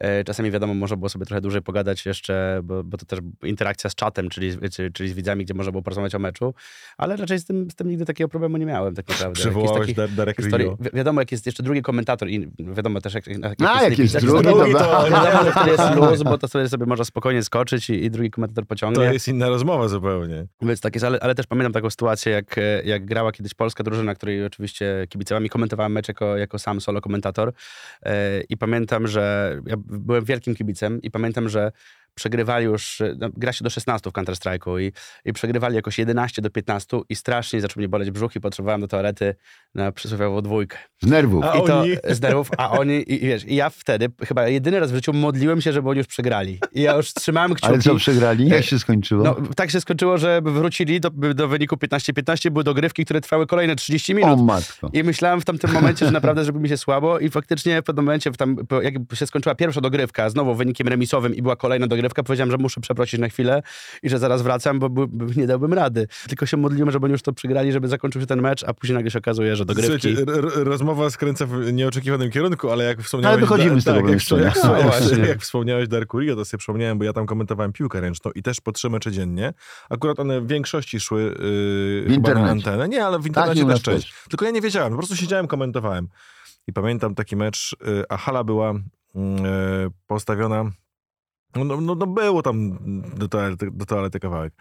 [0.00, 3.90] E, Czasami wiadomo, można było sobie trochę dłużej pogadać jeszcze, bo, bo to też interakcja
[3.90, 4.50] z czatem, czyli,
[4.94, 6.54] czyli, z widzami, gdzie można było porozmawiać o meczu,
[6.98, 9.34] ale raczej z tym, z tym nigdy takiego problemu nie miałem tak naprawdę.
[9.34, 10.76] Przywołałeś Dar- Darek historii- Rio.
[10.80, 14.16] wi- Wiadomo, jak jest jeszcze drugi komentator i wiadomo też, jak, jak, A, jak jest
[14.18, 17.90] drugi, to- to wiadomo, że wtedy jest luz, bo to wtedy sobie można spokojnie skoczyć
[17.90, 19.06] i, i drugi komentator pociągnie.
[19.06, 20.46] To jest inna rozmowa zupełnie.
[20.62, 24.14] Więc tak jest, ale, ale też pamiętam taką sytuację, jak, jak grała kiedyś polska drużyna,
[24.14, 27.52] której oczywiście kibicowałem i komentowałem mecz jako, jako sam solo komentator.
[28.02, 31.72] E, I pamiętam, że ja byłem wielkim kibicem i pamiętam, że
[32.14, 34.92] przegrywali już, e, no, gra się do 16 w Counter-Strike'u i,
[35.24, 38.88] i przegrywali jakoś 11 do 15 i strasznie zaczął mnie boleć brzuch i potrzebowałem do
[38.88, 39.34] toalety
[39.74, 40.78] na przysłowiową dwójkę.
[41.02, 41.44] Z nerwów.
[41.44, 41.96] A I to oni?
[42.10, 45.12] z nerwów, a oni, i, i wiesz, i ja wtedy chyba jedyny raz w życiu
[45.12, 46.58] modliłem się, żeby oni już przegrali.
[46.72, 47.72] I ja już trzymałem kciuki.
[47.72, 48.48] Ale co, przegrali?
[48.48, 49.24] Jak się skończyło?
[49.24, 53.76] No, tak się skończyło, że wrócili do, do wyniku 15-15, były dogrywki, które trwały kolejne
[53.76, 54.40] 30 o minut.
[54.40, 54.90] matko.
[54.92, 58.04] I myślałem w tamtym momencie, że naprawdę zrobi mi się słabo i faktycznie w pewnym
[58.04, 62.03] momencie, w tam, jak się skończyła pierwsza dogrywka, znowu wynikiem remisowym i była kolejna dogrywka,
[62.22, 63.62] powiedziałem, że muszę przeprosić na chwilę
[64.02, 66.06] i że zaraz wracam, bo, bo, bo nie dałbym rady.
[66.28, 68.94] Tylko się modliłem, żeby oni już to przegrali, żeby zakończył się ten mecz, a później
[68.94, 70.16] nagle się okazuje, że dogrywki...
[70.16, 73.32] Słuchajcie, rozmowa skręca w nieoczekiwanym kierunku, ale jak wspomniałeś...
[73.32, 74.76] Ale wychodzimy z tego tak, jak, jak, No
[75.18, 78.42] jak, jak wspomniałeś Darku Rio, to sobie przypomniałem, bo ja tam komentowałem piłkę ręczną i
[78.42, 79.52] też po trzy mecze dziennie.
[79.90, 81.34] Akurat one w większości szły
[82.08, 82.88] yy, na antenę.
[82.88, 84.12] Nie, ale w Tak, internecie nas też część.
[84.12, 84.24] też.
[84.28, 86.08] Tylko ja nie wiedziałem, po prostu siedziałem, komentowałem.
[86.66, 88.72] I pamiętam taki mecz, yy, a hala była
[89.14, 89.22] yy,
[90.06, 90.70] postawiona...
[91.56, 92.78] No, no, no, no było tam
[93.16, 94.52] do toalety, do toalety kawałek.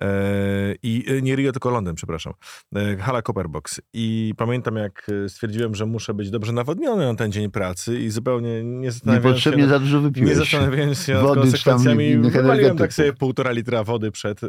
[0.00, 2.32] E, I e, nie Rio, tylko Londyn, przepraszam.
[2.76, 3.80] E, Hala Copperbox.
[3.92, 8.64] I pamiętam, jak stwierdziłem, że muszę być dobrze nawodniony na ten dzień pracy i zupełnie
[8.64, 9.50] nie zastanawiając się...
[9.50, 10.36] Niepotrzebnie nad- za dużo nie wypiłeś.
[10.36, 14.40] zastanawiając się nad Wody tam konsekwencjami, wywaliłem tak sobie półtora litra wody przed,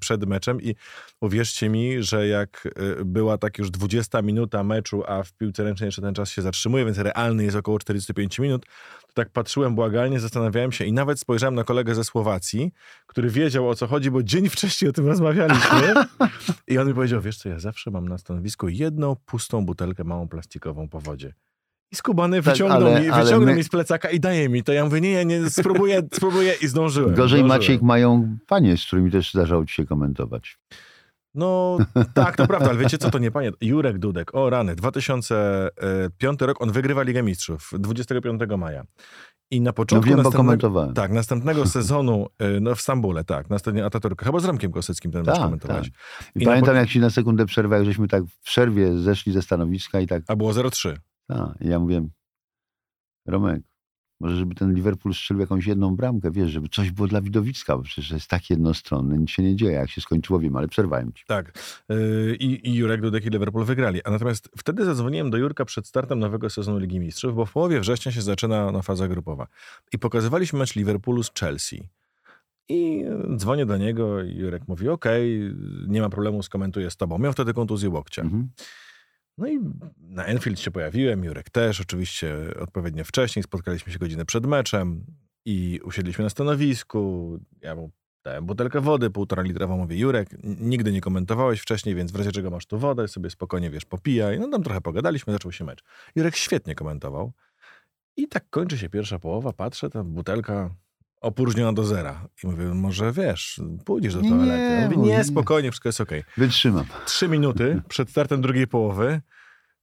[0.00, 0.74] przed meczem i
[1.20, 2.68] uwierzcie mi, że jak
[3.04, 6.84] była tak już 20 minuta meczu, a w piłce ręcznej jeszcze ten czas się zatrzymuje,
[6.84, 8.66] więc realny jest około 45 minut,
[9.14, 12.72] to tak patrzyłem błagalnie, zastanawiałem się i nawet spojrzałem na kolegę ze Słowacji,
[13.06, 15.94] który wiedział o co chodzi, bo dzień wcześniej o tym rozmawialiśmy
[16.68, 20.28] i on mi powiedział, wiesz co, ja zawsze mam na stanowisku jedną pustą butelkę małą
[20.28, 21.34] plastikową po wodzie.
[21.92, 24.62] I skubany Tak, wyciągnął, ale- mi, ale wyciągnął my- mi z plecaka i daje mi
[24.64, 24.72] to.
[24.72, 27.14] Ja mówię, nie, ja nie, spróbuję, spróbuję i zdążyłem.
[27.14, 27.46] Gorzej zdążyłem.
[27.60, 30.58] Maciek mają panie, z którymi też zdarzało ci się komentować.
[31.34, 31.78] No
[32.14, 33.50] tak, to prawda, ale wiecie co, to nie panie.
[33.60, 38.84] Jurek Dudek, o rany, 2005 rok, on wygrywa Ligę Mistrzów 25 maja.
[39.52, 40.94] I na No początku wiem, następnego, komentowałem.
[40.94, 45.20] tak, następnego sezonu y, no, w Stambule, tak, następnie Ataturka, chyba z Remkiem Kosyckim ten
[45.24, 45.88] mecz Tak, komentowałeś.
[45.88, 45.92] I,
[46.34, 49.32] I na pamiętam, po- jak ci na sekundę przerwę, jak żeśmy tak w przerwie zeszli
[49.32, 50.96] ze stanowiska i tak, A było 0-3.
[51.28, 52.08] a, i ja mówię,
[53.26, 53.62] Romek,
[54.20, 57.82] może żeby ten Liverpool strzelił jakąś jedną bramkę, wiesz, żeby coś było dla widowiska, bo
[57.82, 61.24] przecież jest tak jednostronne, nic się nie dzieje, jak się skończyło, wiem, ale przerwałem ci.
[61.26, 61.52] Tak.
[61.88, 64.02] Yy, I, I Jurek Dudek i Liverpool wygrali.
[64.04, 67.80] A natomiast wtedy zadzwoniłem do Jurka przed startem nowego sezonu Ligi Mistrzów, bo w połowie
[67.80, 69.46] września się zaczyna no, faza grupowa.
[69.92, 71.82] I pokazywaliśmy mecz Liverpoolu z Chelsea.
[72.68, 75.54] I yy, dzwonię do niego i Jurek mówi, okej,
[75.88, 77.18] nie ma problemu, skomentuję z tobą.
[77.18, 78.22] Miał wtedy kontuzję łokcia.
[78.22, 78.48] Mhm.
[79.38, 79.60] No i
[79.98, 83.42] na Enfield się pojawiłem, Jurek też, oczywiście odpowiednio wcześniej.
[83.42, 85.04] Spotkaliśmy się godzinę przed meczem
[85.44, 87.38] i usiedliśmy na stanowisku.
[87.60, 87.90] Ja mu
[88.24, 89.76] dałem butelkę wody, półtora litrową.
[89.76, 93.70] Mówię, Jurek, nigdy nie komentowałeś wcześniej, więc w razie czego masz tu wodę, sobie spokojnie,
[93.70, 94.38] wiesz, popijaj.
[94.38, 95.84] No tam trochę pogadaliśmy, zaczął się mecz.
[96.16, 97.32] Jurek świetnie komentował.
[98.16, 100.74] I tak kończy się pierwsza połowa, patrzę, ta butelka
[101.20, 102.28] opróżniona do zera.
[102.44, 104.76] I mówię, może wiesz, pójdziesz do Nie, toalety.
[104.76, 105.24] On mówi, mówi, nie, nie.
[105.24, 106.24] spokojnie, wszystko jest okej.
[106.36, 106.84] Wytrzymam.
[107.06, 109.20] Trzy minuty przed startem drugiej połowy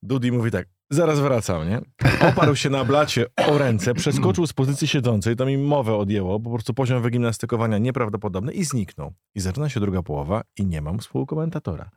[0.03, 1.81] Dudi mówi tak, zaraz wracam, nie?
[2.29, 6.49] Oparł się na blacie o ręce, przeskoczył z pozycji siedzącej, to mi mowę odjęło, po
[6.49, 9.13] prostu poziom wygimnastykowania nieprawdopodobny i zniknął.
[9.35, 11.89] I zaczyna się druga połowa i nie mam współkomentatora.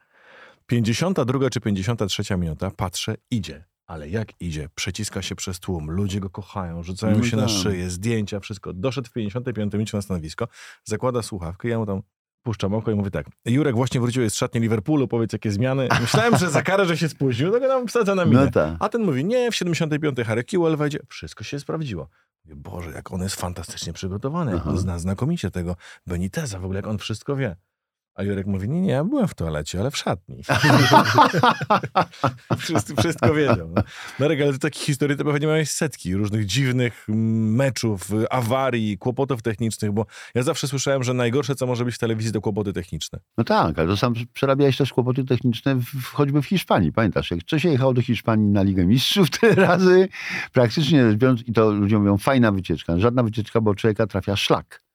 [0.67, 3.65] 52 czy 53 minuta, patrzę, idzie.
[3.91, 4.69] Ale jak idzie?
[4.75, 7.51] Przeciska się przez tłum, ludzie go kochają, rzucają No się na tak.
[7.51, 8.73] szyję, zdjęcia, wszystko.
[8.73, 10.49] Doszedł w 55 minucie na stanowisko,
[10.85, 12.03] zakłada słuchawkę, ja mu tam
[12.43, 15.89] puszczam oko i mówię tak, Jurek właśnie wrócił z szatni Liverpoolu, powiedz jakie zmiany.
[16.01, 18.45] Myślałem, że za karę, że się spóźnił, to go nam wsadza na minę.
[18.45, 18.77] No tak.
[18.81, 20.99] A ten mówi, nie, w 75 Harry Kewell wejdzie.
[21.09, 22.09] Wszystko się sprawdziło.
[22.45, 24.77] Boże, jak on jest fantastycznie przygotowany, Aha.
[24.77, 25.77] zna znakomicie tego
[26.07, 27.57] Beniteza, w ogóle jak on wszystko wie.
[28.15, 30.43] A Jurek mówi, nie, nie, ja byłem w toalecie, ale w szatni.
[32.59, 33.71] Wszyscy, wszystko wiedział.
[33.77, 33.83] No.
[34.19, 38.99] Marek, ale ty takich historii to pewnie miałeś setki różnych dziwnych mm, meczów, y, awarii,
[38.99, 42.73] kłopotów technicznych, bo ja zawsze słyszałem, że najgorsze, co może być w telewizji, to kłopoty
[42.73, 43.19] techniczne.
[43.39, 46.93] No tak, ale to sam przerabiałeś też kłopoty techniczne w, choćby w Hiszpanii.
[46.93, 50.09] Pamiętasz, jak się jechało do Hiszpanii na Ligę Mistrzów tyle razy,
[50.53, 52.99] praktycznie biorąc, i to ludzie mówią, fajna wycieczka.
[52.99, 54.90] Żadna wycieczka, bo człowieka trafia szlak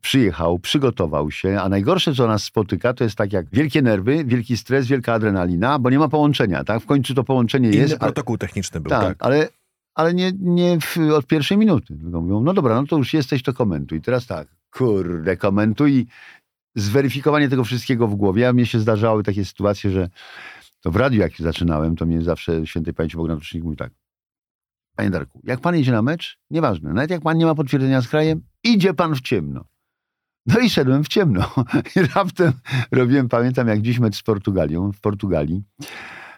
[0.00, 4.56] przyjechał, przygotował się, a najgorsze, co nas spotyka, to jest tak jak wielkie nerwy, wielki
[4.56, 6.82] stres, wielka adrenalina, bo nie ma połączenia, tak?
[6.82, 7.90] W końcu to połączenie Inny jest.
[7.90, 9.02] Inny protokół techniczny był, tak.
[9.02, 9.16] tak.
[9.20, 9.48] ale,
[9.94, 11.98] ale nie, nie w, od pierwszej minuty.
[12.02, 14.00] Tylko mówią, no dobra, no to już jesteś, to komentuj.
[14.00, 16.06] Teraz tak, kurde, komentuj.
[16.76, 18.48] Zweryfikowanie tego wszystkiego w głowie.
[18.48, 20.08] A mnie się zdarzały takie sytuacje, że
[20.80, 23.90] to w radiu jak zaczynałem, to mnie zawsze świętej pamięci Bogdan Tucznik mówi tak,
[24.96, 28.08] Panie Darku, jak pan jedzie na mecz, nieważne, nawet jak pan nie ma potwierdzenia z
[28.08, 29.64] krajem, idzie pan w ciemno.
[30.46, 31.54] No i szedłem w ciemno.
[31.96, 32.52] I raptem
[32.92, 35.62] robiłem, pamiętam jak dziś mecz z Portugalią, w Portugalii,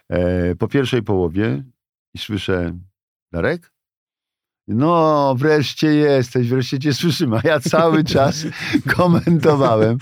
[0.09, 1.63] e, po pierwszej połowie
[2.13, 2.77] i słyszę,
[3.31, 3.71] Darek?
[4.67, 7.37] No, wreszcie jesteś, wreszcie cię słyszymy.
[7.37, 8.45] A ja cały czas
[8.95, 9.97] komentowałem.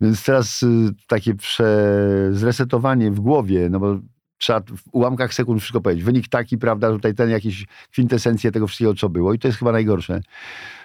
[0.00, 0.66] Więc teraz y,
[1.06, 1.98] takie prze,
[2.32, 3.98] zresetowanie w głowie, no bo
[4.38, 6.04] trzeba w ułamkach sekund wszystko powiedzieć.
[6.04, 9.72] Wynik taki, prawda, tutaj ten jakiś kwintesencję tego wszystkiego, co było i to jest chyba
[9.72, 10.20] najgorsze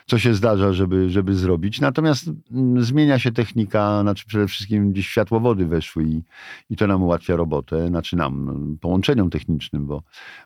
[0.05, 1.81] co się zdarza, żeby, żeby zrobić.
[1.81, 6.23] Natomiast mm, zmienia się technika, znaczy przede wszystkim gdzieś światłowody weszły i,
[6.69, 10.03] i to nam ułatwia robotę, znaczy nam, no, połączeniom technicznym, bo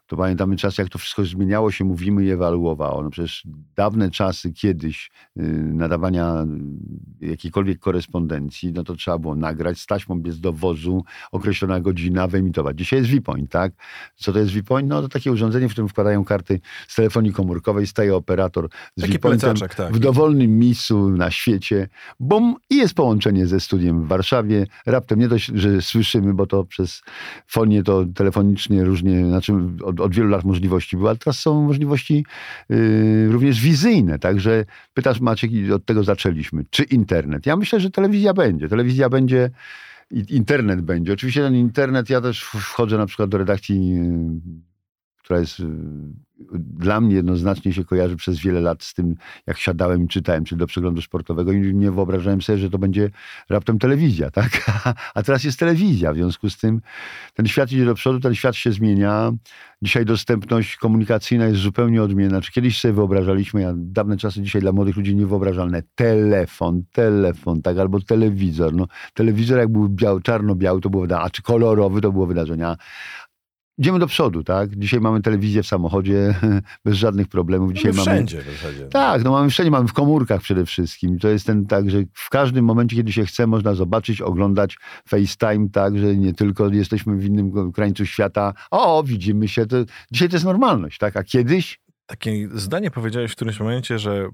[0.07, 3.03] to pamiętamy czas, jak to wszystko zmieniało się, mówimy i ewaluowało.
[3.03, 6.45] No przecież dawne czasy kiedyś yy, nadawania
[7.23, 12.77] y, jakiejkolwiek korespondencji, no to trzeba było nagrać z taśmą bez dowozu, określona godzina, wyemitować.
[12.77, 13.73] Dzisiaj jest V-Point, tak?
[14.15, 14.89] Co to jest V-Point?
[14.89, 19.01] No to takie urządzenie, w którym wkładają karty z telefonii komórkowej, staje operator z
[19.53, 19.93] Tak.
[19.93, 21.87] w dowolnym miejscu na świecie.
[22.19, 22.55] Bum!
[22.69, 24.67] I jest połączenie ze studiem w Warszawie.
[24.85, 27.01] Raptem nie dość, że słyszymy, bo to przez
[27.47, 29.53] fonię to telefonicznie różnie, znaczy
[29.83, 32.25] od, od wielu lat możliwości były, ale teraz są możliwości
[32.69, 34.19] yy, również wizyjne.
[34.19, 36.63] Także pytasz Maciek od tego zaczęliśmy.
[36.69, 37.45] Czy internet?
[37.45, 38.69] Ja myślę, że telewizja będzie.
[38.69, 39.49] Telewizja będzie
[40.11, 41.13] internet będzie.
[41.13, 44.01] Oczywiście ten internet, ja też wchodzę na przykład do redakcji, yy,
[45.17, 45.67] która jest yy,
[46.53, 49.15] dla mnie jednoznacznie się kojarzy przez wiele lat z tym,
[49.47, 53.09] jak siadałem i czytałem, czy do przeglądu sportowego i nie wyobrażałem sobie, że to będzie
[53.49, 54.71] raptem telewizja, tak?
[55.15, 56.81] A teraz jest telewizja, w związku z tym
[57.33, 59.31] ten świat idzie do przodu, ten świat się zmienia.
[59.81, 62.41] Dzisiaj dostępność komunikacyjna jest zupełnie odmienna.
[62.41, 67.77] Czy kiedyś sobie wyobrażaliśmy, ja dawne czasy dzisiaj dla młodych ludzi niewyobrażalne, telefon, telefon, tak,
[67.77, 68.73] albo telewizor.
[68.73, 72.75] No, telewizor jak był biały, czarno-biały, to było wydarzenie, a czy kolorowy, to było wydarzenie.
[73.77, 74.75] Idziemy do przodu, tak?
[74.75, 76.35] Dzisiaj mamy telewizję w samochodzie
[76.85, 77.73] bez żadnych problemów.
[77.73, 78.51] Dzisiaj mamy wszędzie mamy...
[78.51, 78.87] w zasadzie.
[78.87, 81.19] Tak, no mamy wszędzie, mamy w komórkach przede wszystkim.
[81.19, 85.69] To jest ten tak, że w każdym momencie, kiedy się chce, można zobaczyć, oglądać FaceTime,
[85.69, 88.53] tak, że nie tylko jesteśmy w innym krańcu świata.
[88.71, 89.65] O, widzimy się.
[89.65, 89.77] To...
[90.11, 91.17] Dzisiaj to jest normalność, tak?
[91.17, 91.79] A kiedyś?
[92.05, 94.29] Takie zdanie powiedziałeś w którymś momencie, że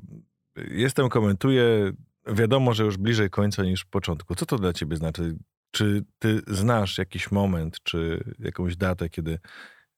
[0.71, 1.91] jestem, komentuję,
[2.27, 4.35] wiadomo, że już bliżej końca niż początku.
[4.35, 5.35] Co to dla ciebie znaczy?
[5.71, 9.39] Czy ty znasz jakiś moment, czy jakąś datę, kiedy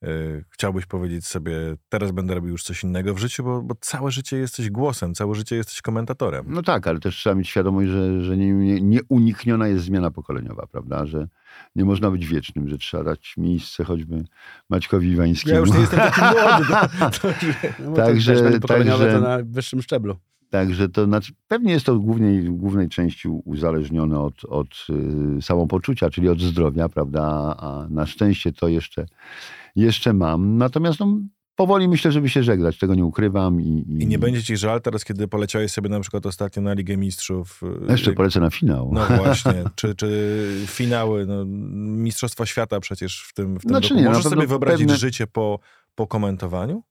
[0.04, 1.54] y, chciałbyś powiedzieć sobie,
[1.90, 5.36] teraz będę robił już coś innego w życiu, bo, bo, całe życie jesteś głosem, całe
[5.36, 6.46] życie jesteś komentatorem.
[6.48, 11.06] No tak, ale też trzeba mieć świadomość, że, że nie, nieunikniona jest zmiana pokoleniowa, prawda?
[11.06, 11.28] Że
[11.76, 14.24] nie można być wiecznym, że trzeba dać miejsce choćby
[14.70, 15.54] Maćkowi Iwańskiemu.
[15.54, 16.74] Ja już nie jestem taki młody.
[17.00, 17.28] To, to,
[17.80, 20.18] no także, także, to na wyższym szczeblu.
[20.54, 24.68] Także to znaczy, pewnie jest to głównej, głównej części uzależnione od, od
[25.38, 27.22] y, samopoczucia, czyli od zdrowia, prawda?
[27.58, 29.06] A na szczęście to jeszcze,
[29.76, 30.58] jeszcze mam.
[30.58, 31.18] Natomiast no,
[31.56, 33.62] powoli myślę, żeby się żegnać, tego nie ukrywam.
[33.62, 34.04] I, i...
[34.04, 37.62] I, nie będzie ci żal teraz, kiedy poleciałeś sobie na przykład ostatnio na Ligę Mistrzów?
[37.88, 38.90] Y, jeszcze polecę na finał.
[38.94, 41.46] No właśnie, czy, czy finały, no,
[42.04, 44.02] Mistrzostwa Świata przecież w tym, w tym znaczy roku.
[44.02, 44.98] Nie, Możesz sobie wyobrazić pewne...
[44.98, 45.60] życie po,
[45.96, 46.84] po komentowaniu?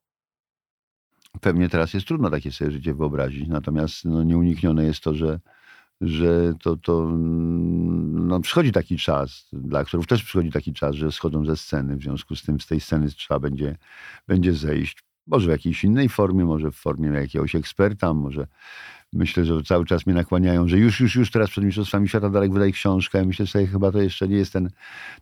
[1.41, 5.41] Pewnie teraz jest trudno takie sobie życie wyobrazić, natomiast no, nieuniknione jest to, że,
[6.01, 11.45] że to, to no, przychodzi taki czas, dla aktorów też przychodzi taki czas, że schodzą
[11.45, 13.77] ze sceny, w związku z tym z tej sceny trzeba będzie,
[14.29, 15.03] będzie zejść.
[15.27, 18.47] Może w jakiejś innej formie, może w formie jakiegoś eksperta, może
[19.13, 22.53] myślę, że cały czas mnie nakłaniają, że już, już, już teraz przed Mistrzostwami Świata Darek
[22.53, 23.19] wydaje książkę.
[23.19, 24.71] Ja myślę sobie, chyba to jeszcze nie jest ten,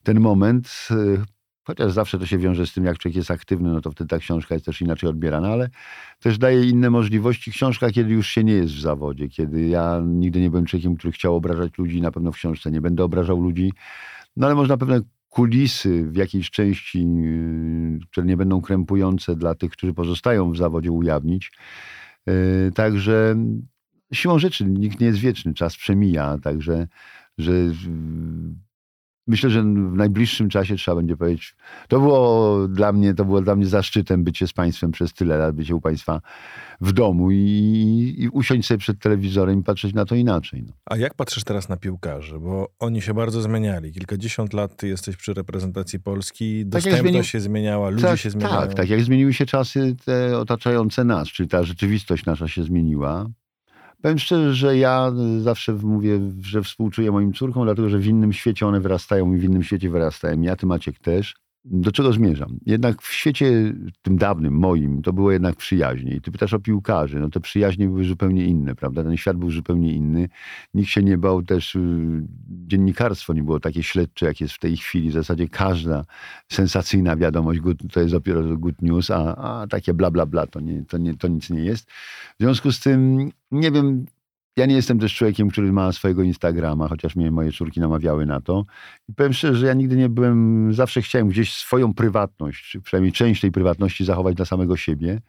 [0.02, 0.88] ten moment.
[1.64, 4.18] Chociaż zawsze to się wiąże z tym, jak człowiek jest aktywny, no to wtedy ta
[4.18, 5.70] książka jest też inaczej odbierana, ale
[6.20, 7.50] też daje inne możliwości.
[7.50, 11.12] Książka, kiedy już się nie jest w zawodzie, kiedy ja nigdy nie byłem człowiekiem, który
[11.12, 13.72] chciał obrażać ludzi, na pewno w książce nie będę obrażał ludzi,
[14.36, 19.70] no ale można pewne kulisy w jakiejś części, yy, które nie będą krępujące dla tych,
[19.70, 21.52] którzy pozostają w zawodzie, ujawnić.
[22.26, 22.34] Yy,
[22.74, 23.36] także
[24.12, 26.86] siłą rzeczy nikt nie jest wieczny, czas przemija, także
[27.38, 27.52] że
[29.30, 31.56] myślę, że w najbliższym czasie trzeba będzie powiedzieć,
[31.88, 35.54] to było dla mnie, to było dla mnie zaszczytem bycie z państwem przez tyle lat,
[35.54, 36.20] bycie u państwa
[36.80, 40.62] w domu i, i usiąść sobie przed telewizorem i patrzeć na to inaczej.
[40.66, 40.72] No.
[40.86, 42.38] A jak patrzysz teraz na piłkarzy?
[42.38, 43.92] Bo oni się bardzo zmieniali.
[43.92, 47.24] Kilkadziesiąt lat ty jesteś przy reprezentacji Polski, dostępność zmienił...
[47.24, 48.60] się zmieniała, ludzie tak, się zmieniają.
[48.60, 53.26] Tak, tak, jak zmieniły się czasy te otaczające nas, czyli ta rzeczywistość nasza się zmieniła.
[54.02, 58.66] Powiem szczerze, że ja zawsze mówię, że współczuję moim córkom, dlatego że w innym świecie
[58.66, 60.44] one wyrastają i w innym świecie wyrastałem.
[60.44, 61.34] Ja, ty Maciek też.
[61.64, 62.58] Do czego zmierzam?
[62.66, 66.14] Jednak w świecie tym dawnym, moim, to było jednak przyjaźnie.
[66.14, 69.04] I ty pytasz o piłkarzy, no te przyjaźnie były zupełnie inne, prawda?
[69.04, 70.28] Ten świat był zupełnie inny.
[70.74, 74.76] Nikt się nie bał też, y, dziennikarstwo nie było takie śledcze, jak jest w tej
[74.76, 75.10] chwili.
[75.10, 76.04] W zasadzie każda
[76.48, 77.60] sensacyjna wiadomość
[77.92, 81.16] to jest dopiero good news, a, a takie bla, bla, bla to, nie, to, nie,
[81.16, 81.90] to nic nie jest.
[81.90, 84.06] W związku z tym, nie wiem,
[84.60, 88.40] ja nie jestem też człowiekiem, który ma swojego Instagrama, chociaż mnie moje córki namawiały na
[88.40, 88.64] to.
[89.08, 93.40] I powiem szczerze, że ja nigdy nie byłem, zawsze chciałem gdzieś swoją prywatność, przynajmniej część
[93.40, 95.20] tej prywatności zachować dla samego siebie.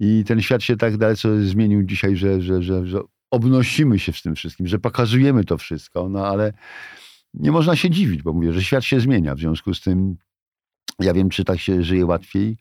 [0.00, 3.00] I ten świat się tak dalece zmienił dzisiaj, że, że, że, że
[3.30, 6.52] obnosimy się z tym wszystkim, że pokazujemy to wszystko, no ale
[7.34, 9.34] nie można się dziwić, bo mówię, że świat się zmienia.
[9.34, 10.16] W związku z tym
[11.00, 12.56] ja wiem, czy tak się żyje łatwiej.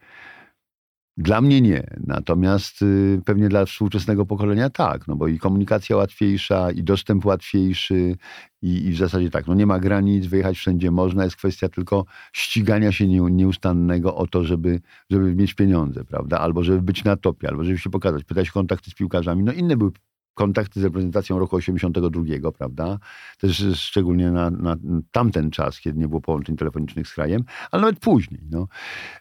[1.17, 1.87] Dla mnie nie.
[2.07, 8.15] Natomiast y, pewnie dla współczesnego pokolenia tak, no bo i komunikacja łatwiejsza, i dostęp łatwiejszy,
[8.61, 12.05] i, i w zasadzie tak, no nie ma granic, wyjechać wszędzie można, jest kwestia tylko
[12.33, 16.39] ścigania się nie, nieustannego o to, żeby, żeby mieć pieniądze, prawda?
[16.39, 19.43] Albo żeby być na topie, albo żeby się pokazać, pytać kontakty z piłkarzami.
[19.43, 19.91] No inne były
[20.33, 22.99] kontakty z reprezentacją roku 82, prawda?
[23.39, 24.75] Też szczególnie na, na,
[25.11, 28.67] tamten czas, kiedy nie było połączeń telefonicznych z krajem, ale nawet później, no,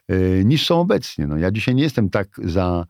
[0.09, 1.27] yy, niż są obecnie.
[1.27, 2.85] No, ja dzisiaj nie jestem tak za,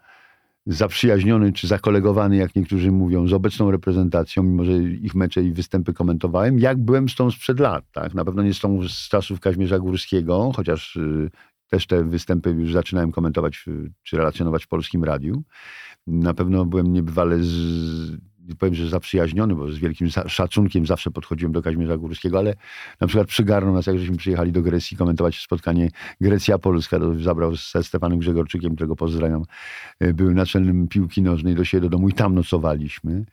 [0.65, 5.93] zaprzyjaźniony czy zakolegowany, jak niektórzy mówią, z obecną reprezentacją, mimo że ich mecze i występy
[5.93, 7.85] komentowałem, jak byłem z tą sprzed lat.
[7.91, 8.13] Tak?
[8.13, 11.29] Na pewno nie z tą z czasów Kaźmierza Górskiego, chociaż yy,
[11.73, 13.65] też te występy już zaczynałem komentować
[14.03, 15.43] czy relacjonować w polskim radiu.
[16.07, 18.17] Na pewno byłem niebywale, z,
[18.59, 22.55] powiem, że zaprzyjaźniony, bo z wielkim szacunkiem zawsze podchodziłem do Kazimierza Górskiego, ale
[23.01, 25.89] na przykład przygarnął nas, jak żeśmy przyjechali do Grecji komentować spotkanie
[26.21, 29.43] Grecja-Polska, zabrał ze Stefanem Grzegorczykiem, którego pozdrawiam,
[29.99, 33.25] e, były naczelnym piłki nożnej do siebie do domu i tam nocowaliśmy.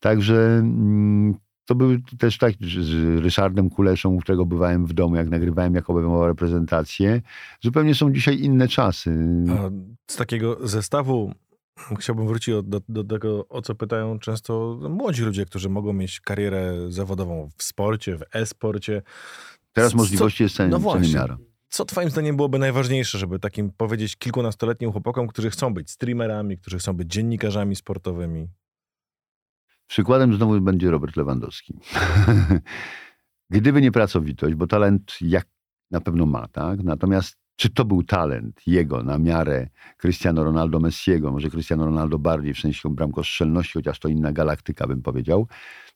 [0.00, 1.34] Także mm,
[1.64, 5.90] to był też tak z Ryszardem Kuleszą, u którego bywałem w domu, jak nagrywałem, jak
[5.90, 7.22] obejmował reprezentację.
[7.60, 9.16] Zupełnie są dzisiaj inne czasy.
[9.50, 9.70] A
[10.12, 11.32] z takiego zestawu
[11.98, 16.74] Chciałbym wrócić do, do, tego, o co pytają często młodzi ludzie, którzy mogą mieć karierę
[16.88, 19.02] zawodową w sporcie, w e-sporcie.
[19.72, 21.24] Teraz możliwości co, jest ceny, no właśnie.
[21.68, 26.78] Co twoim zdaniem byłoby najważniejsze, żeby takim powiedzieć kilkunastoletnim chłopakom, którzy chcą być streamerami, którzy
[26.78, 28.48] chcą być dziennikarzami sportowymi?
[29.92, 31.74] Przykładem znowu będzie Robert Lewandowski.
[33.50, 35.46] Gdyby nie pracowitość, bo talent jak
[35.90, 36.82] na pewno ma, tak?
[36.82, 39.68] Natomiast czy to był talent jego na miarę
[39.98, 45.02] Cristiano Ronaldo Messiego, może Cristiano Ronaldo bardziej w sensie bramkostrzelności, chociaż to inna galaktyka bym
[45.02, 45.46] powiedział?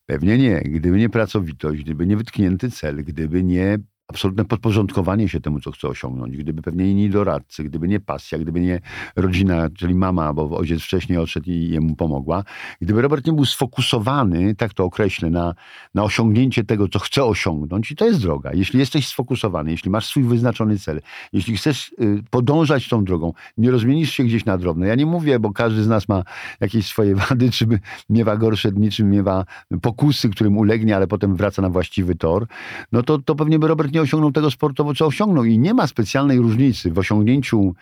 [0.07, 0.61] Pewnie nie.
[0.61, 3.79] Gdyby nie pracowitość, gdyby nie wytknięty cel, gdyby nie
[4.09, 6.37] absolutne podporządkowanie się temu, co chce osiągnąć.
[6.37, 8.81] Gdyby pewnie inni doradcy, gdyby nie pasja, gdyby nie
[9.17, 12.45] rodzina, czyli mama, bo ojciec wcześniej odszedł i jemu pomogła,
[12.81, 15.55] gdyby Robert nie był sfokusowany, tak to określę, na,
[15.95, 18.51] na osiągnięcie tego, co chce osiągnąć, i to jest droga.
[18.55, 21.01] Jeśli jesteś sfokusowany, jeśli masz swój wyznaczony cel,
[21.33, 24.87] jeśli chcesz y, podążać tą drogą, nie rozmienisz się gdzieś na drobne.
[24.87, 26.23] Ja nie mówię, bo każdy z nas ma
[26.61, 27.67] jakieś swoje wady, czy
[28.11, 29.45] miewa gorsze dni, czy miewa
[29.83, 32.47] pokusy, którym ulegnie, ale potem wraca na właściwy tor,
[32.93, 35.45] no to, to pewnie by Robert nie osiągnął tego sportowo, co osiągnął.
[35.45, 37.75] I nie ma specjalnej różnicy w osiągnięciu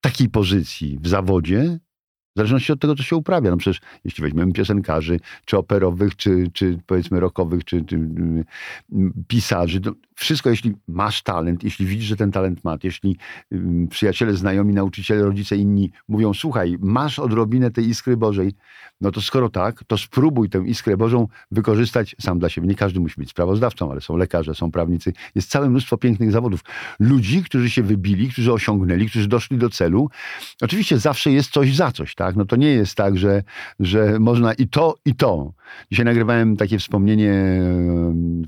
[0.00, 1.78] takiej pozycji w zawodzie,
[2.36, 3.50] w zależności od tego, co się uprawia.
[3.50, 8.44] No przecież jeśli weźmiemy piosenkarzy, czy operowych, czy, czy powiedzmy rockowych, czy, czy mm,
[9.28, 9.80] pisarzy,
[10.18, 13.16] wszystko, jeśli masz talent, jeśli widzisz, że ten talent masz, jeśli
[13.90, 18.52] przyjaciele, znajomi, nauczyciele, rodzice, inni mówią, słuchaj, masz odrobinę tej iskry Bożej,
[19.00, 22.68] no to skoro tak, to spróbuj tę iskrę Bożą wykorzystać sam dla siebie.
[22.68, 25.12] Nie każdy musi być sprawozdawcą, ale są lekarze, są prawnicy.
[25.34, 26.60] Jest całe mnóstwo pięknych zawodów.
[27.00, 30.10] Ludzi, którzy się wybili, którzy osiągnęli, którzy doszli do celu.
[30.60, 32.36] Oczywiście zawsze jest coś za coś, tak?
[32.36, 33.42] No to nie jest tak, że,
[33.80, 35.52] że można i to, i to.
[35.90, 37.34] Dzisiaj nagrywałem takie wspomnienie,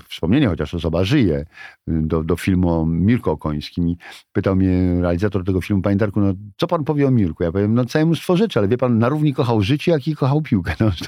[0.09, 1.45] wspomnienie, chociaż osoba żyje,
[1.87, 3.97] do, do filmu o Mirku Okońskim i
[4.33, 7.43] pytał mnie realizator tego filmu, panie Darku, no co pan powie o Mirku?
[7.43, 10.15] Ja powiem, no całe mnóstwo rzeczy, ale wie pan, na równi kochał życie, jak i
[10.15, 10.75] kochał piłkę.
[10.81, 11.05] No, to,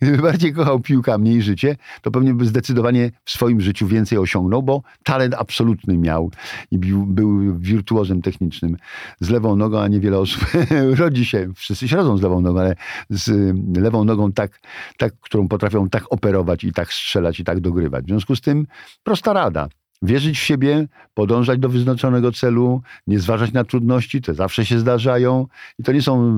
[0.00, 4.18] gdyby bardziej kochał piłkę, a mniej życie, to pewnie by zdecydowanie w swoim życiu więcej
[4.18, 6.30] osiągnął, bo talent absolutny miał
[6.70, 8.76] i był, był wirtuozem technicznym.
[9.20, 10.46] Z lewą nogą, a niewiele osób
[11.00, 12.74] rodzi się, wszyscy się rodzą z lewą nogą, ale
[13.10, 14.60] z lewą nogą tak,
[14.98, 18.04] tak, którą potrafią tak operować i tak strzelać i tak dogrywać.
[18.04, 18.66] W związku z tym
[19.02, 19.68] prosta rada.
[20.02, 25.46] Wierzyć w siebie, podążać do wyznaczonego celu, nie zważać na trudności, te zawsze się zdarzają.
[25.78, 26.36] I to nie są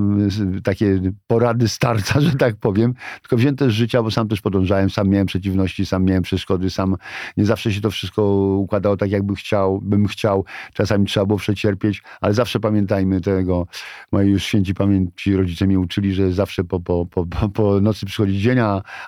[0.57, 4.91] y, takie porady starca, że tak powiem, tylko wzięte z życia, bo sam też podążałem,
[4.91, 6.97] sam miałem przeciwności, sam miałem przeszkody, sam
[7.37, 8.23] nie zawsze się to wszystko
[8.57, 10.45] układało tak, jakby chciał, bym chciał.
[10.73, 13.67] Czasami trzeba było przecierpieć, ale zawsze pamiętajmy tego.
[14.13, 18.39] Moi już święci pamięci rodzice mnie uczyli, że zawsze po, po, po, po nocy przychodzi
[18.39, 18.59] dzień,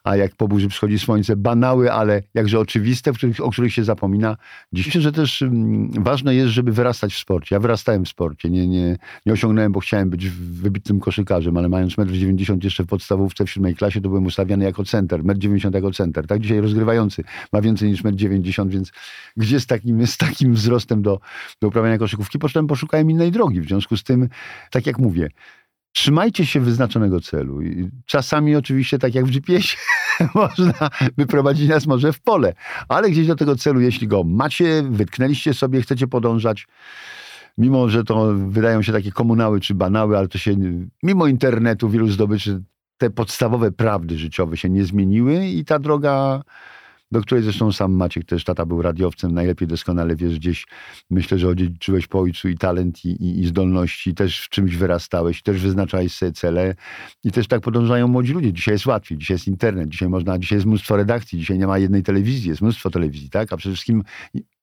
[0.05, 1.37] a jak po burzy przychodzi słońce.
[1.37, 4.37] Banały, ale jakże oczywiste, o których się zapomina.
[4.73, 7.55] Dziś myślę, że też mm, ważne jest, żeby wyrastać w sporcie.
[7.55, 8.51] Ja wyrastałem w sporcie.
[8.51, 12.87] Nie, nie, nie osiągnąłem, bo chciałem być wybitnym koszykarzem, ale mając 1,90 m jeszcze w
[12.87, 16.27] podstawówce w siódmej klasie, to byłem ustawiany jako center, 1,90 m jako center.
[16.27, 18.93] Tak dzisiaj rozgrywający ma więcej niż 1,90 m, więc
[19.37, 21.21] gdzie z takim, z takim wzrostem do,
[21.63, 22.39] do uprawiania koszykówki?
[22.39, 23.61] Potem poszukałem innej drogi.
[23.61, 24.29] W związku z tym,
[24.71, 25.31] tak jak mówię,
[25.93, 27.59] trzymajcie się wyznaczonego celu.
[28.07, 29.77] Czasami oczywiście, tak jak w GPS-ie,
[30.35, 32.55] można wyprowadzić nas może w pole,
[32.89, 36.67] ale gdzieś do tego celu, jeśli go macie, wytknęliście sobie, chcecie podążać,
[37.59, 40.57] mimo że to wydają się takie komunały czy banały, ale to się,
[41.03, 42.63] mimo internetu, wielu zdobyczy,
[42.99, 46.43] te podstawowe prawdy życiowe się nie zmieniły i ta droga
[47.13, 50.67] do której zresztą sam Maciek też, tata był radiowcem, najlepiej doskonale wiesz gdzieś,
[51.11, 55.43] myślę, że odziedziczyłeś po ojcu i talent i, i, i zdolności, też w czymś wyrastałeś,
[55.43, 56.75] też wyznaczałeś sobie cele
[57.25, 58.53] i też tak podążają młodzi ludzie.
[58.53, 61.79] Dzisiaj jest łatwiej, dzisiaj jest internet, dzisiaj można, dzisiaj jest mnóstwo redakcji, dzisiaj nie ma
[61.79, 63.53] jednej telewizji, jest mnóstwo telewizji, tak?
[63.53, 64.03] A przede wszystkim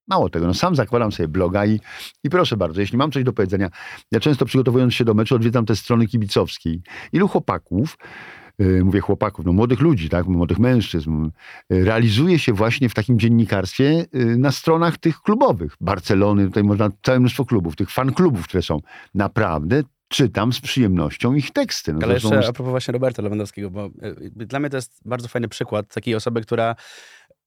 [0.08, 1.80] Mało tego, no sam zakładam sobie bloga i,
[2.24, 3.70] i proszę bardzo, jeśli mam coś do powiedzenia,
[4.12, 6.82] ja często przygotowując się do meczu odwiedzam te strony kibicowskiej.
[7.14, 7.98] Ilu chłopaków
[8.60, 11.26] mówię chłopaków, no młodych ludzi, tak, młodych mężczyzn,
[11.74, 15.76] y, realizuje się właśnie w takim dziennikarstwie y, na stronach tych klubowych.
[15.82, 18.80] Barcelony, tutaj można całe mnóstwo klubów, tych fan klubów, które są.
[19.16, 21.94] Naprawdę czytam z przyjemnością ich teksty.
[21.94, 22.50] No Ale jeszcze jest...
[22.50, 23.90] a propos właśnie Roberta Lewandowskiego, bo
[24.36, 26.76] dla mnie to jest bardzo fajny przykład takiej osoby, która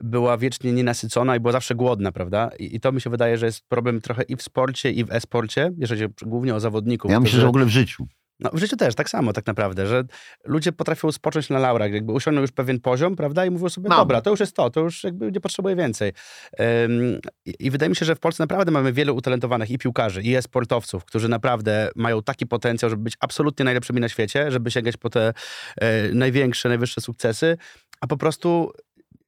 [0.00, 2.50] była wiecznie nienasycona i była zawsze głodna, prawda?
[2.58, 5.12] I, I, to mi się wydaje, że jest problem trochę i w sporcie, i w
[5.12, 7.10] e-sporcie, jeżeli chodzi głównie o zawodników.
[7.10, 8.06] Ja myślę, że w ogóle w życiu.
[8.40, 10.04] No, w życiu też tak samo tak naprawdę, że
[10.44, 13.98] ludzie potrafią spocząć na laurach, jakby osiągną już pewien poziom, prawda, i mówią sobie, Mam.
[13.98, 16.12] dobra, to już jest to, to już jakby nie potrzebuję więcej.
[16.58, 20.34] Um, i, wydaje mi się, że w Polsce naprawdę mamy wielu utalentowanych i piłkarzy, i
[20.34, 25.10] e-sportowców, którzy naprawdę mają taki potencjał, żeby być absolutnie najlepszymi na świecie, żeby sięgać po
[25.10, 25.32] te
[25.76, 27.56] e, największe, najwyższe sukcesy,
[28.00, 28.72] a po prostu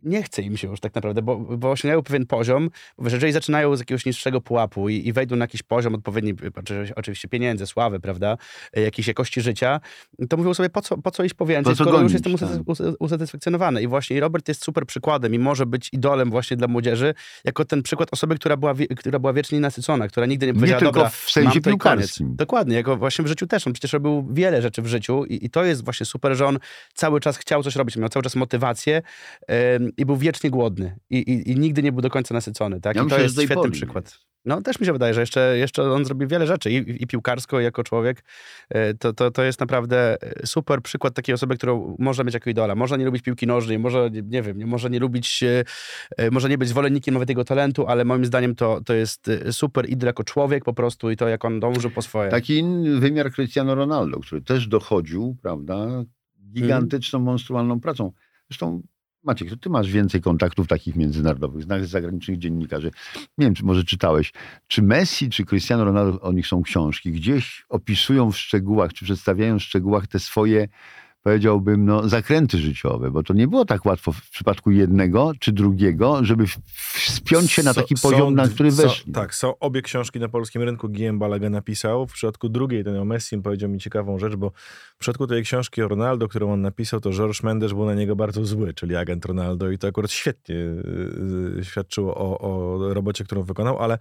[0.03, 2.71] nie chce im się już tak naprawdę, bo, bo osiągają pewien poziom.
[2.99, 6.35] Bo jeżeli zaczynają z jakiegoś niższego pułapu i, i wejdą na jakiś poziom odpowiedni,
[6.97, 8.37] oczywiście pieniędzy, sławy, prawda,
[8.73, 9.81] jakiejś jakości życia,
[10.29, 12.49] to mówią sobie, po co, po co iść po więcej, po skoro gonić, już jestem
[12.49, 12.97] tak.
[12.99, 13.83] usatysfakcjonowany.
[13.83, 17.83] I właśnie Robert jest super przykładem i może być idolem właśnie dla młodzieży, jako ten
[17.83, 21.11] przykład osoby, która była, która była wiecznie nasycona, która nigdy nie powiedziała, nie tylko dobra,
[21.11, 22.37] w sensie piłkarskim.
[22.37, 23.67] Dokładnie, jako właśnie w życiu też.
[23.67, 26.59] On przecież robił wiele rzeczy w życiu i, i to jest właśnie super, że on
[26.95, 29.03] cały czas chciał coś robić, miał cały czas motywację
[29.97, 32.80] i był wiecznie głodny i, i, i, nigdy nie był do końca nasycony.
[32.80, 32.97] Tak?
[32.97, 33.72] Ja I myślę, to jest świetny poli.
[33.72, 34.18] przykład.
[34.45, 37.61] No też mi się wydaje, że jeszcze, jeszcze on zrobił wiele rzeczy i, i piłkarsko,
[37.61, 38.24] i jako człowiek.
[38.68, 42.51] E, to, to, to jest naprawdę e, super przykład takiej osoby, którą można mieć jako
[42.51, 42.74] idola.
[42.74, 45.45] Można nie lubić piłki nożnej, może, nie wiem, może nie lubić,
[46.16, 49.90] e, może nie być zwolennikiem nawet jego talentu, ale moim zdaniem to, to jest super
[49.90, 52.30] idol jako człowiek po prostu i to, jak on dąży po swoje.
[52.30, 52.64] Taki
[52.99, 56.05] wymiar Cristiano Ronaldo, który też dochodził, prawda,
[56.53, 58.12] gigantyczną, monstrualną pracą.
[58.51, 58.82] Zresztą
[59.25, 62.91] Maciek, to ty masz więcej kontaktów takich międzynarodowych, znanych zagranicznych dziennikarzy.
[63.39, 64.33] Nie wiem, czy może czytałeś,
[64.66, 69.59] czy Messi, czy Cristiano Ronaldo, o nich są książki, gdzieś opisują w szczegółach, czy przedstawiają
[69.59, 70.68] w szczegółach te swoje
[71.23, 76.25] powiedziałbym, no, zakręty życiowe, bo to nie było tak łatwo w przypadku jednego czy drugiego,
[76.25, 76.45] żeby
[76.95, 79.12] wspiąć się na taki so, poziom, są, na który weszli.
[79.12, 80.89] So, tak, są obie książki na polskim rynku.
[80.89, 82.07] Guillaume Balaga napisał.
[82.07, 84.51] W przypadku drugiej, ten o Messi, powiedział mi ciekawą rzecz, bo
[84.97, 88.16] w przypadku tej książki o Ronaldo, którą on napisał, to George Mendes był na niego
[88.16, 93.43] bardzo zły, czyli agent Ronaldo i to akurat świetnie yy, świadczyło o, o robocie, którą
[93.43, 93.99] wykonał, ale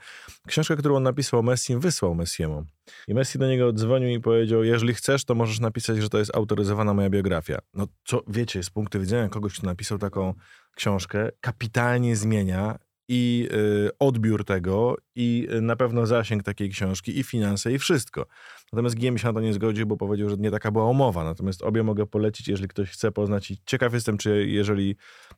[0.48, 2.66] książkę, którą on napisał o Messi, wysłał Messiemu.
[3.08, 6.36] I Messi do niego dzwonił i powiedział, jeżeli chcesz, to możesz napisać, że to jest
[6.36, 7.60] autoryzowana moja biografia.
[7.74, 10.34] No co, wiecie, z punktu widzenia kogoś, kto napisał taką
[10.76, 12.80] książkę, kapitalnie zmienia
[13.10, 18.26] i y, odbiór tego, i y, na pewno zasięg takiej książki, i finanse, i wszystko.
[18.74, 21.24] Natomiast GM się na to nie zgodził, bo powiedział, że nie taka była umowa.
[21.24, 23.52] Natomiast obie mogę polecić, jeżeli ktoś chce poznać.
[23.52, 24.96] I ciekaw jestem, czy jeżeli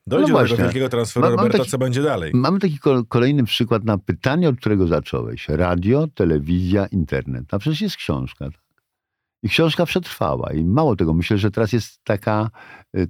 [0.08, 2.32] dojdzie No do tego wielkiego transferu Ma- Roberta, taki- co będzie dalej?
[2.34, 5.50] Mamy taki ko- kolejny przykład na pytanie, od którego zacząłeś.
[5.50, 7.46] Radio, telewizja, internet.
[7.54, 8.46] A przecież jest książka.
[8.46, 8.64] tak?
[9.44, 10.54] I książka przetrwała.
[10.54, 12.50] I mało tego, myślę, że teraz jest taka,
[12.98, 13.08] y,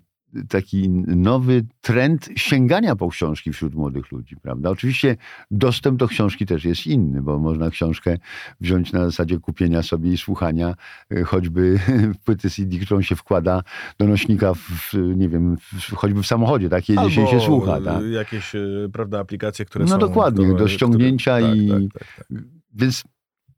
[0.49, 4.69] taki nowy trend sięgania po książki wśród młodych ludzi, prawda?
[4.69, 5.17] Oczywiście
[5.51, 8.17] dostęp do książki też jest inny, bo można książkę
[8.61, 10.75] wziąć na zasadzie kupienia sobie i słuchania,
[11.13, 11.79] y, choćby
[12.25, 13.63] płyty CD, którą się wkłada
[13.97, 15.55] do nośnika, w, nie wiem,
[15.95, 16.89] choćby w samochodzie, tak?
[16.89, 18.03] Jedzie się się słucha, tak?
[18.05, 19.97] jakieś, y, prawda, aplikacje, które No są...
[19.97, 22.43] dokładnie, do które- ściągnięcia tak, i- Tak, tak, tak.
[22.73, 23.03] Więc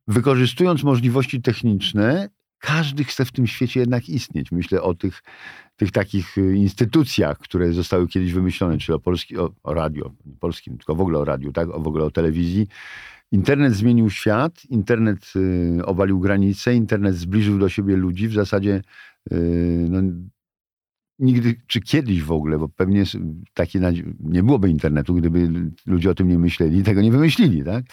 [0.08, 4.52] wykorzystując możliwości techniczne, każdy chce w tym świecie jednak istnieć.
[4.52, 5.22] Myślę o tych,
[5.76, 10.36] tych takich y, instytucjach, które zostały kiedyś wymyślone, czyli o, polski, o, o radio, nie
[10.36, 11.68] polskim, tylko w ogóle o radiu, tak?
[11.68, 12.66] o, w ogóle o telewizji.
[13.32, 18.28] Internet zmienił świat, internet y, obalił granice, internet zbliżył do siebie ludzi.
[18.28, 18.82] W zasadzie
[19.32, 20.02] y, no,
[21.18, 23.04] nigdy, czy kiedyś w ogóle, bo pewnie
[23.54, 23.80] takie
[24.20, 25.48] nie byłoby internetu, gdyby
[25.86, 27.84] ludzie o tym nie myśleli, tego nie wymyślili, tak?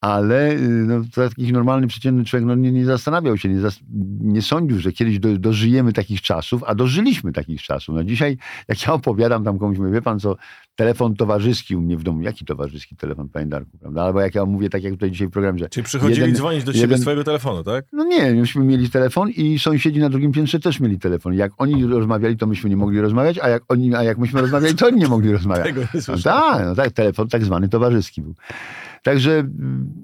[0.00, 3.80] Ale y, no, taki normalny, przeciętny człowiek no, nie, nie zastanawiał się, nie, zas-
[4.20, 7.94] nie sądził, że kiedyś do, dożyjemy takich czasów, a dożyliśmy takich czasów.
[7.94, 8.38] No dzisiaj,
[8.68, 10.36] jak ja opowiadam tam komuś, mówię, wie pan co,
[10.80, 12.22] telefon towarzyski u mnie w domu.
[12.22, 14.02] Jaki towarzyski telefon, panie Darku, prawda?
[14.02, 16.64] Albo jak ja mówię, tak jak tutaj dzisiaj w programie, że Czyli przychodzili Jeden- dzwonić
[16.64, 17.84] do jeden- z swojego telefonu, tak?
[17.92, 21.34] no nie, myśmy mieli telefon i sąsiedzi na drugim piętrze też mieli telefon.
[21.34, 24.74] Jak oni rozmawiali, to myśmy nie mogli rozmawiać, a jak, oni, a jak myśmy rozmawiali,
[24.74, 25.66] to oni nie mogli rozmawiać.
[25.74, 28.34] Tego nie No tak, no tak, telefon tak zwany towarzyski był.
[29.02, 29.94] Także mm,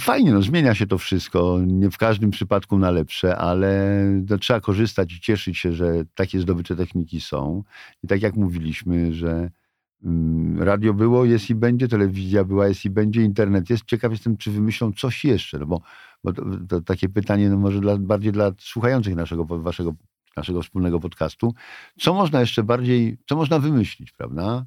[0.00, 1.58] fajnie, no, zmienia się to wszystko.
[1.66, 4.00] Nie w każdym przypadku na lepsze, ale
[4.30, 7.62] no, trzeba korzystać i cieszyć się, że takie zdobycze techniki są.
[8.02, 9.50] I tak jak mówiliśmy, że
[10.58, 13.84] radio było, jest i będzie, telewizja była, jest i będzie, internet jest.
[13.84, 15.80] Ciekaw jestem, czy wymyślą coś jeszcze, no bo,
[16.24, 19.94] bo to, to takie pytanie no może dla, bardziej dla słuchających naszego, waszego,
[20.36, 21.54] naszego wspólnego podcastu.
[22.00, 24.66] Co można jeszcze bardziej, co można wymyślić, prawda?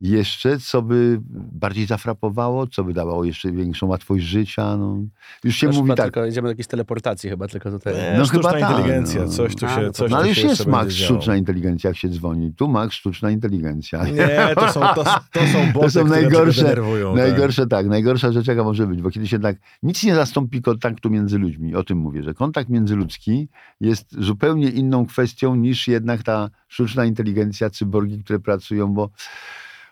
[0.00, 1.20] Jeszcze, co by
[1.52, 4.76] bardziej zafrapowało, co by dawało jeszcze większą łatwość życia.
[4.76, 4.96] No.
[5.44, 6.06] Już się Też mówi tak.
[6.06, 7.94] Tylko idziemy do jakiejś teleportacji chyba tylko tutaj.
[7.94, 9.28] Nie, No sztuczna chyba tak, inteligencja, no.
[9.28, 11.36] coś tu A, się, no to- coś No tu ale już się jest Max sztuczna
[11.36, 12.52] inteligencja, jak się dzwoni.
[12.54, 14.04] Tu Max sztuczna inteligencja.
[14.04, 17.14] Nie, to są, to, to są boty, są które najgorsze- denerwują.
[17.14, 17.16] tak.
[17.28, 21.38] Najgorsze tak, najgorsza rzecz jaka może być, bo kiedyś jednak nic nie zastąpi kontaktu między
[21.38, 21.74] ludźmi.
[21.74, 23.48] O tym mówię, że kontakt międzyludzki
[23.80, 29.10] jest zupełnie inną kwestią niż jednak ta sztuczna inteligencja, cyborgi, które pracują, bo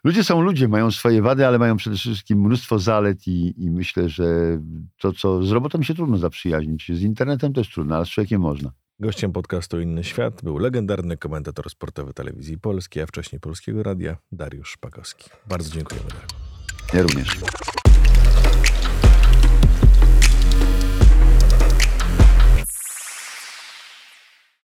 [0.04, 4.08] ludzie są ludzie, mają swoje wady, ale mają przede wszystkim mnóstwo zalet i, i myślę,
[4.08, 4.58] że
[4.98, 8.72] to, co z robotą się trudno zaprzyjaźnić, z internetem też trudno, ale z człowiekiem można.
[9.00, 14.70] Gościem podcastu Inny Świat był legendarny komentator sportowy telewizji polskiej, a wcześniej Polskiego Radia, Dariusz
[14.70, 15.30] Szpakowski.
[15.48, 16.08] Bardzo dziękujemy.
[16.94, 17.38] Ja również.